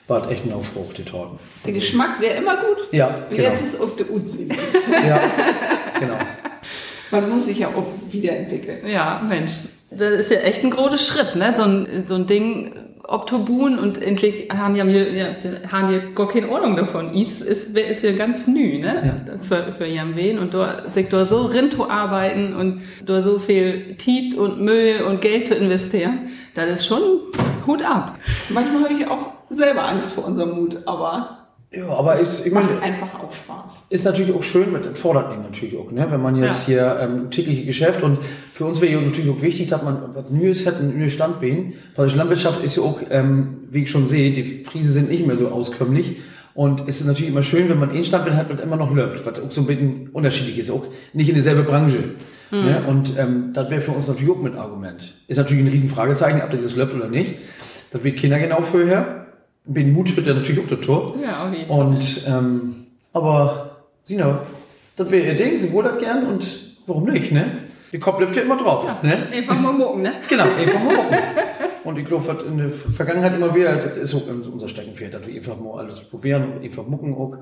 war 0.07 0.31
echt 0.31 0.45
ein 0.45 0.53
Aufbruch, 0.53 0.93
die 0.95 1.03
Torten. 1.05 1.39
der 1.67 1.73
Geschmack 1.73 2.21
wäre 2.21 2.35
immer 2.39 2.57
gut. 2.57 2.77
Ja, 2.93 3.27
genau. 3.31 3.43
jetzt 3.43 3.63
ist 3.63 3.81
auch 3.81 3.95
der 3.97 4.11
Uzi. 4.11 4.49
Ja, 5.07 5.21
genau. 5.99 6.19
Man 7.11 7.31
muss 7.31 7.47
sich 7.47 7.59
ja 7.59 7.69
auch 7.69 7.87
wiederentwickeln. 8.11 8.87
Ja, 8.87 9.23
Mensch. 9.27 9.53
Das 9.91 10.11
ist 10.21 10.31
ja 10.31 10.39
echt 10.41 10.63
ein 10.65 10.71
großer 10.71 10.99
Schritt, 10.99 11.37
ne? 11.37 11.55
So 11.57 11.63
ein, 11.63 12.05
so 12.07 12.15
ein 12.17 12.27
Ding 12.27 12.75
Obtobun 13.11 13.79
und 13.79 14.03
endlich 14.03 14.51
haben 14.51 14.77
ja 14.77 14.85
ja, 14.85 15.27
haben 15.73 15.93
ja 15.93 15.99
gar 16.15 16.29
keine 16.29 16.55
Ahnung 16.55 16.77
davon. 16.77 17.15
Is 17.15 17.41
ist, 17.41 17.75
ist 17.75 18.03
ja 18.03 18.13
ganz 18.13 18.47
neu, 18.47 18.81
ne? 18.81 19.23
Ja. 19.27 19.39
Für, 19.39 19.73
für 19.73 19.87
Jan 19.87 20.15
Wen 20.15 20.39
und 20.39 20.53
da 20.53 20.91
sich 20.91 21.09
da 21.09 21.25
so 21.25 21.47
rinto 21.47 21.89
arbeiten 21.89 22.55
und 22.55 22.83
da 23.07 23.23
so 23.23 23.39
viel 23.39 23.95
Tiet 23.97 24.35
und 24.35 24.61
Müll 24.61 25.01
und 25.09 25.23
Geld 25.23 25.49
zu 25.49 25.55
investieren, 25.55 26.29
das 26.53 26.69
ist 26.69 26.87
schon 26.87 27.01
Hut 27.67 27.83
ab. 27.83 28.19
Manchmal 28.51 28.85
habe 28.85 28.93
ich 28.93 29.09
auch 29.09 29.33
selber 29.49 29.89
Angst 29.89 30.13
vor 30.13 30.27
unserem 30.27 30.51
Mut, 30.51 30.79
aber 30.85 31.38
ja, 31.71 31.87
aber 31.87 32.13
das 32.13 32.41
ich, 32.41 32.47
ich 32.47 32.53
meine, 32.53 32.81
einfach 32.81 33.15
auch 33.15 33.33
Spaß. 33.33 33.87
Ist 33.91 34.05
natürlich 34.05 34.35
auch 34.35 34.43
schön, 34.43 34.73
mit 34.73 34.97
fordert 34.97 35.29
mich 35.31 35.39
natürlich 35.39 35.77
auch, 35.77 35.91
ne? 35.91 36.07
Wenn 36.09 36.23
man 36.23 36.37
jetzt 36.37 36.67
ja. 36.67 36.97
hier 36.97 36.99
ähm, 37.03 37.31
tägliche 37.31 37.67
Geschäft 37.67 38.03
und 38.03 38.19
für 38.55 38.65
uns 38.65 38.81
wäre 38.81 39.03
natürlich 39.03 39.31
auch 39.31 39.43
wichtig, 39.43 39.69
dass 39.69 39.83
man 39.83 40.15
was 40.15 40.31
Neues 40.31 40.67
hat, 40.67 40.81
ein 40.81 40.99
neues 40.99 41.13
Standbein. 41.13 41.75
Weil 41.95 42.09
die 42.09 42.17
Landwirtschaft 42.17 42.65
ist 42.65 42.77
ja 42.77 42.83
auch, 42.83 43.01
ähm, 43.11 43.59
wie 43.71 43.83
ich 43.83 43.91
schon 43.91 44.07
sehe, 44.07 44.31
die 44.31 44.43
Preise 44.43 44.93
sind 44.93 45.11
nicht 45.11 45.27
mehr 45.27 45.37
so 45.37 45.49
auskömmlich. 45.49 46.17
Und 46.55 46.89
es 46.89 47.01
ist 47.01 47.07
natürlich 47.07 47.31
immer 47.31 47.43
schön, 47.43 47.69
wenn 47.69 47.79
man 47.79 47.91
ein 47.91 48.03
Standbein 48.03 48.37
hat 48.37 48.51
und 48.51 48.61
immer 48.61 48.77
noch 48.77 48.93
läuft, 48.93 49.25
was 49.27 49.39
auch 49.39 49.53
so 49.53 49.61
ein 49.61 49.67
bisschen 49.67 50.09
unterschiedlich 50.09 50.59
ist, 50.59 50.71
auch 50.71 50.87
nicht 51.13 51.29
in 51.29 51.35
derselbe 51.35 51.63
Branche. 51.63 51.99
Mhm. 52.51 52.65
Ne? 52.65 52.83
Und 52.89 53.17
ähm, 53.19 53.51
das 53.53 53.71
wäre 53.71 53.83
für 53.83 53.93
uns 53.93 54.09
natürlich 54.09 54.33
auch 54.33 54.41
mit 54.41 54.57
Argument. 54.57 55.15
Ist 55.29 55.37
natürlich 55.37 55.65
ein 55.65 55.69
Riesenfragezeichen, 55.69 56.41
ob 56.43 56.51
das 56.51 56.61
jetzt 56.61 56.77
läuft 56.77 56.95
oder 56.95 57.09
nicht. 57.09 57.35
Das 57.93 58.03
wird 58.03 58.17
Kinder 58.17 58.39
genau 58.39 58.63
vorher. 58.63 59.28
Ben 59.69 59.93
Mut 59.93 60.09
spielt 60.09 60.27
ja 60.27 60.35
natürlich 60.35 60.63
auch 60.63 60.69
das 60.69 60.81
Tor. 60.81 61.15
Ja, 61.23 61.47
auf 61.47 61.55
jeden 61.55 61.69
Fall. 61.69 61.79
Und, 61.79 62.27
ähm, 62.27 62.75
aber, 63.13 63.77
Sina, 64.03 64.41
das 64.97 65.11
wäre 65.11 65.27
ihr 65.27 65.37
Ding, 65.37 65.59
sie 65.59 65.71
wohl 65.73 65.85
das 65.85 65.99
gern 65.99 66.27
und 66.27 66.47
warum 66.87 67.05
nicht, 67.05 67.33
ne? 67.33 67.69
Die 67.93 67.99
Kopf 67.99 68.19
läuft 68.21 68.37
ja 68.37 68.43
immer 68.43 68.57
drauf, 68.57 68.85
ja, 68.87 68.99
ne? 69.03 69.29
Einfach 69.33 69.61
mal 69.61 69.73
mucken, 69.73 70.03
ne? 70.03 70.13
Genau, 70.29 70.45
einfach 70.59 70.83
mal 70.83 70.97
mucken. 70.97 71.17
und 71.85 71.99
ich 71.99 72.07
glaube, 72.07 72.27
was 72.27 72.43
in 72.45 72.59
der 72.59 72.71
Vergangenheit 72.71 73.35
immer 73.35 73.55
wieder, 73.55 73.77
das 73.77 73.97
ist 73.97 74.15
auch 74.15 74.23
unser 74.27 74.69
Steckenpferd, 74.69 75.15
dass 75.15 75.27
wir 75.27 75.35
einfach 75.37 75.59
mal 75.59 75.85
alles 75.85 76.01
probieren 76.01 76.53
und 76.53 76.65
einfach 76.65 76.87
mucken 76.87 77.15
auch. 77.15 77.39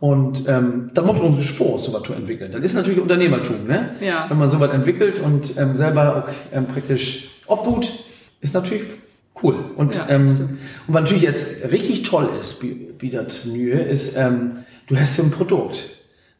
Und 0.00 0.48
ähm, 0.48 0.90
dann 0.94 1.06
macht 1.06 1.20
uns 1.22 1.44
Spaß, 1.44 1.84
sowas 1.84 2.02
zu 2.02 2.12
entwickeln. 2.12 2.52
Das 2.52 2.62
ist 2.62 2.74
natürlich 2.74 3.00
Unternehmertum, 3.00 3.66
ne? 3.66 3.96
Ja. 4.00 4.26
Wenn 4.28 4.38
man 4.38 4.50
sowas 4.50 4.72
entwickelt 4.72 5.18
und 5.18 5.56
ähm, 5.58 5.74
selber 5.76 6.16
auch 6.16 6.56
ähm, 6.56 6.66
praktisch 6.66 7.40
obhut, 7.46 7.90
ist 8.40 8.54
natürlich 8.54 8.84
cool. 9.42 9.56
Und, 9.76 9.96
ja, 9.96 10.06
ähm, 10.10 10.58
und 10.86 10.94
was 10.94 11.02
natürlich 11.02 11.22
jetzt 11.22 11.70
richtig 11.70 12.02
toll 12.02 12.28
ist, 12.38 12.62
wie, 12.62 12.94
wie 12.98 13.10
das 13.10 13.44
Mühe, 13.44 13.80
ist, 13.80 14.16
ähm, 14.16 14.64
du 14.86 14.96
hast 14.96 15.16
ja 15.18 15.24
ein 15.24 15.30
Produkt. 15.30 15.84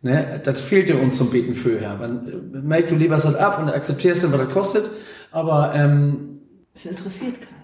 Ne? 0.03 0.41
Das 0.45 0.61
fehlt 0.61 0.89
dir 0.89 1.01
uns 1.01 1.17
zum 1.17 1.31
Beten 1.31 1.55
vorher. 1.55 1.97
Man 1.97 2.27
äh, 2.27 2.59
merkt, 2.59 2.91
du 2.91 2.95
lieber 2.95 3.15
das 3.15 3.35
ab 3.35 3.59
und 3.61 3.71
akzeptierst 3.71 4.25
dann, 4.25 4.33
was 4.33 4.41
das 4.41 4.51
kostet. 4.51 4.91
Aber 5.33 5.73
ähm, 5.75 6.41
es 6.75 6.87
interessiert 6.87 7.37
keinen. 7.41 7.55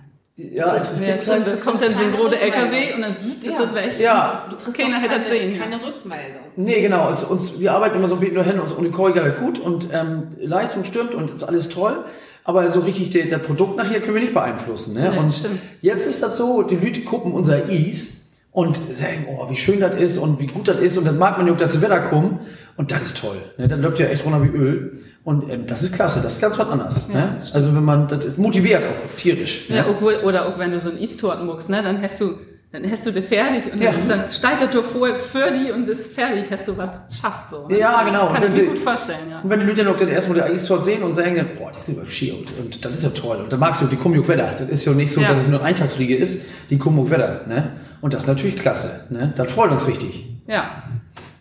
Ja, 0.55 0.75
es 0.75 0.85
interessiert 0.85 1.27
ja, 1.27 1.39
keinen. 1.39 1.61
kommt 1.61 1.83
dann 1.83 1.95
so 1.95 2.03
ein 2.03 2.15
roter 2.15 2.39
LKW 2.39 2.95
und 2.95 3.03
dann 3.03 3.17
ist 3.17 3.45
ja. 3.45 3.63
das 3.63 3.75
weg. 3.75 3.93
Ja. 4.01 4.47
Du 4.49 4.57
kriegst 4.57 4.81
Keiner 4.81 4.99
hätte 4.99 5.19
das 5.21 5.29
sehen. 5.29 5.59
Keine 5.61 5.77
Rückmeldung. 5.77 6.43
Nee, 6.57 6.81
genau. 6.81 7.11
Es, 7.11 7.25
uns, 7.25 7.61
wir 7.61 7.73
arbeiten 7.73 7.97
immer 7.97 8.09
so 8.09 8.15
ein 8.15 8.21
bisschen 8.21 8.37
nur 8.37 8.45
hin 8.45 8.59
und 8.59 8.85
die 8.85 8.91
Korriger 8.91 9.29
gut 9.31 9.59
und 9.59 9.91
ähm, 9.93 10.29
Leistung 10.39 10.85
stimmt 10.85 11.15
und 11.15 11.31
ist 11.31 11.45
alles 11.45 11.69
toll 11.69 12.05
aber 12.45 12.71
so 12.71 12.81
richtig 12.81 13.11
der, 13.11 13.27
das 13.27 13.43
Produkt 13.43 13.77
nachher 13.77 14.01
können 14.01 14.15
wir 14.15 14.23
nicht 14.23 14.35
beeinflussen. 14.35 14.95
Ne? 14.95 15.11
Nee, 15.11 15.19
und 15.19 15.33
stimmt. 15.33 15.61
jetzt 15.81 16.07
ist 16.07 16.23
das 16.23 16.37
so, 16.37 16.63
die 16.63 16.77
Leute 16.77 17.03
gucken 17.03 17.33
unser 17.33 17.69
Is 17.69 18.21
und 18.53 18.77
sagen, 18.95 19.27
oh, 19.29 19.49
wie 19.49 19.57
schön 19.57 19.81
das 19.81 19.95
ist 19.95 20.19
und 20.19 20.41
wie 20.41 20.47
gut 20.47 20.67
das 20.67 20.79
ist 20.79 20.99
und 20.99 21.07
dann 21.07 21.19
mag 21.19 21.39
man 21.39 21.47
ja 21.47 21.53
auch 21.53 21.59
dazu 21.59 21.81
Wetter 21.83 22.01
kommen 22.01 22.41
und 22.77 22.91
das 22.91 23.03
ist 23.03 23.19
toll. 23.19 23.37
Ne? 23.59 23.69
Dann 23.69 23.81
läuft 23.81 24.01
ja 24.01 24.07
echt 24.07 24.25
runter 24.25 24.43
wie 24.43 24.49
Öl 24.49 24.99
und 25.23 25.49
ähm, 25.51 25.67
das 25.67 25.83
ist 25.83 25.95
klasse, 25.95 26.21
das 26.23 26.35
ist 26.35 26.41
ganz 26.41 26.59
was 26.59 26.69
anderes. 26.69 27.09
Ja, 27.13 27.15
ne? 27.15 27.37
Also 27.53 27.75
wenn 27.75 27.85
man, 27.85 28.09
das 28.09 28.37
motiviert 28.39 28.85
auch, 28.85 29.17
tierisch. 29.17 29.69
Ja, 29.69 29.83
ne? 29.83 29.87
auch, 29.87 30.25
oder 30.25 30.47
auch 30.47 30.59
wenn 30.59 30.73
du 30.73 30.79
so 30.79 30.91
ein 30.91 30.99
Is-Torten 30.99 31.47
muckst, 31.47 31.71
ne? 31.71 31.83
dann 31.83 32.03
hast 32.03 32.21
du 32.21 32.35
dann 32.73 32.89
hast 32.89 33.05
du 33.05 33.11
das 33.11 33.25
fertig 33.25 33.73
und 33.73 33.81
ja. 33.81 33.91
dann 34.07 34.31
steigt 34.31 34.73
der 34.73 34.85
vor 34.85 35.09
für 35.17 35.51
die 35.51 35.73
und 35.73 35.89
ist 35.89 36.15
fertig, 36.15 36.45
hast 36.53 36.69
du 36.69 36.79
was 36.79 37.01
schafft 37.21 37.51
so. 37.51 37.67
Ne? 37.67 37.79
Ja, 37.79 38.05
genau. 38.05 38.29
Kann 38.29 38.53
ich 38.53 38.59
mir 38.59 38.67
gut 38.67 38.79
vorstellen, 38.79 39.29
ja. 39.29 39.41
Und 39.41 39.51
wenn 39.51 39.59
die 39.59 39.67
Leute 39.67 39.83
noch 39.83 39.97
dann 39.97 40.09
erstmal 40.09 40.39
der 40.39 40.47
Eistor 40.47 40.81
sehen 40.83 41.03
und 41.03 41.15
sagen, 41.15 41.49
boah, 41.59 41.73
die 41.77 41.81
sind 41.81 41.99
aber 41.99 42.07
schier 42.07 42.35
und, 42.35 42.85
das 42.85 42.93
ist 42.93 43.03
ja 43.03 43.11
toll. 43.11 43.39
Und 43.39 43.53
dann 43.53 43.59
magst 43.59 43.83
du, 43.83 43.87
die 43.87 43.97
ja 43.97 44.29
Wetter. 44.29 44.55
Das 44.57 44.69
ist 44.69 44.85
ja 44.85 44.93
nicht 44.93 45.13
so, 45.13 45.21
ja. 45.21 45.33
dass 45.33 45.43
es 45.43 45.49
nur 45.49 45.59
eine 45.59 45.69
Eintagsfliege 45.69 46.15
ist, 46.15 46.49
die 46.71 46.79
auch 46.79 47.11
Wetter, 47.11 47.41
ne? 47.49 47.73
Und 48.03 48.15
das 48.15 48.23
ist 48.23 48.29
natürlich 48.29 48.57
klasse, 48.57 49.07
ne? 49.11 49.33
Das 49.35 49.51
freut 49.51 49.73
uns 49.73 49.89
richtig. 49.89 50.27
Ja. 50.47 50.85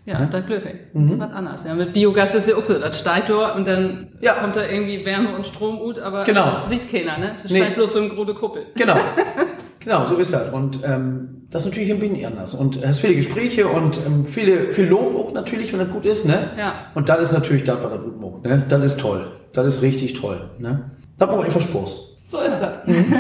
Ja, 0.06 0.22
ja? 0.22 0.26
das 0.26 0.46
glücklich. 0.48 0.76
Das 0.94 1.04
mhm. 1.04 1.12
ist 1.12 1.20
was 1.20 1.32
anderes. 1.32 1.62
Ja, 1.64 1.76
mit 1.76 1.94
Biogas 1.94 2.34
ist 2.34 2.50
ja 2.50 2.56
auch 2.56 2.64
so, 2.64 2.74
das 2.74 3.00
steigt 3.00 3.30
dort 3.30 3.56
und 3.56 3.68
dann 3.68 4.08
ja. 4.20 4.34
kommt 4.34 4.56
da 4.56 4.66
irgendwie 4.66 5.06
Wärme 5.06 5.36
und 5.36 5.46
Strom 5.46 5.78
gut, 5.78 6.00
aber 6.00 6.24
genau. 6.24 6.64
sieht 6.68 6.92
keiner, 6.92 7.20
ne? 7.20 7.36
Das 7.40 7.52
steigt 7.52 7.70
nee. 7.70 7.76
bloß 7.76 7.94
so 7.94 8.00
eine 8.00 8.10
große 8.10 8.34
Kuppel. 8.34 8.66
Genau. 8.74 8.98
Genau, 9.80 10.06
so 10.06 10.16
ist 10.16 10.34
das. 10.34 10.52
Und 10.52 10.82
ähm, 10.84 11.48
das 11.50 11.64
ist 11.64 11.70
natürlich 11.70 11.92
ein 11.92 12.00
bisschen 12.00 12.26
anders. 12.26 12.54
Und 12.54 12.76
du 12.76 12.88
hast 12.88 13.00
viele 13.00 13.16
Gespräche 13.16 13.68
und 13.68 14.00
ähm, 14.06 14.26
viele, 14.26 14.72
viel 14.72 14.88
Lob 14.88 15.16
auch 15.16 15.34
natürlich, 15.34 15.72
wenn 15.72 15.80
das 15.80 15.90
gut 15.90 16.06
ist. 16.06 16.26
Ne? 16.26 16.52
Ja. 16.58 16.74
Und 16.96 17.10
dann 17.10 17.22
ist 17.22 17.32
natürlich 17.32 17.64
das, 17.64 17.82
was 17.82 17.92
das 17.92 18.02
gut 18.02 18.20
macht. 18.20 18.44
Ne? 18.44 18.66
Das 18.68 18.84
ist 18.84 19.00
toll. 19.00 19.32
Das 19.54 19.66
ist 19.66 19.82
richtig 19.82 20.20
toll. 20.20 20.50
Ne? 20.60 20.92
Das 21.18 21.30
macht 21.30 21.46
einfach 21.46 21.62
Spaß. 21.62 22.18
So 22.26 22.40
ist 22.42 22.60
das. 22.60 22.86
Mhm. 22.86 23.16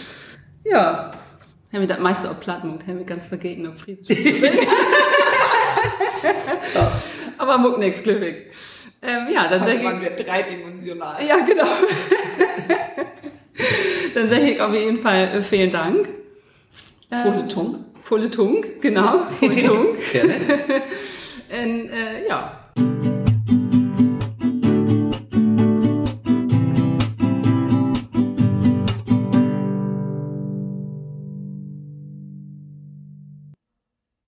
ja. 0.64 1.12
Haben 1.72 1.80
wir 1.80 1.88
das 1.88 1.98
meiste 1.98 2.30
auf 2.30 2.38
Platten 2.38 2.78
haben 2.86 2.98
wir 2.98 3.04
ganz 3.04 3.26
vergessen 3.26 3.66
auf 3.66 3.78
Friesisch. 3.78 4.16
ja. 6.74 6.92
Aber 7.38 7.58
muck 7.58 7.78
nix, 7.78 8.02
glücklich. 8.02 8.44
Ähm, 9.02 9.26
ja, 9.34 9.48
dann, 9.48 9.66
dann 9.66 9.84
waren 9.84 10.00
wir 10.00 10.10
dreidimensional. 10.10 11.16
Ja, 11.26 11.44
genau. 11.44 11.66
Dann 14.14 14.28
sage 14.28 14.50
ich 14.50 14.60
auf 14.60 14.74
jeden 14.74 14.98
Fall 15.00 15.28
äh, 15.36 15.42
vielen 15.42 15.70
Dank. 15.70 16.08
Volle 17.10 17.48
Tung. 17.48 17.84
Volle 18.02 18.30
Tung, 18.30 18.64
genau. 18.80 19.26
Volle 19.30 19.60
Tung. 19.60 19.86
Gerne. 20.12 20.34
Und, 21.50 21.90
äh, 21.90 22.28
ja, 22.28 22.63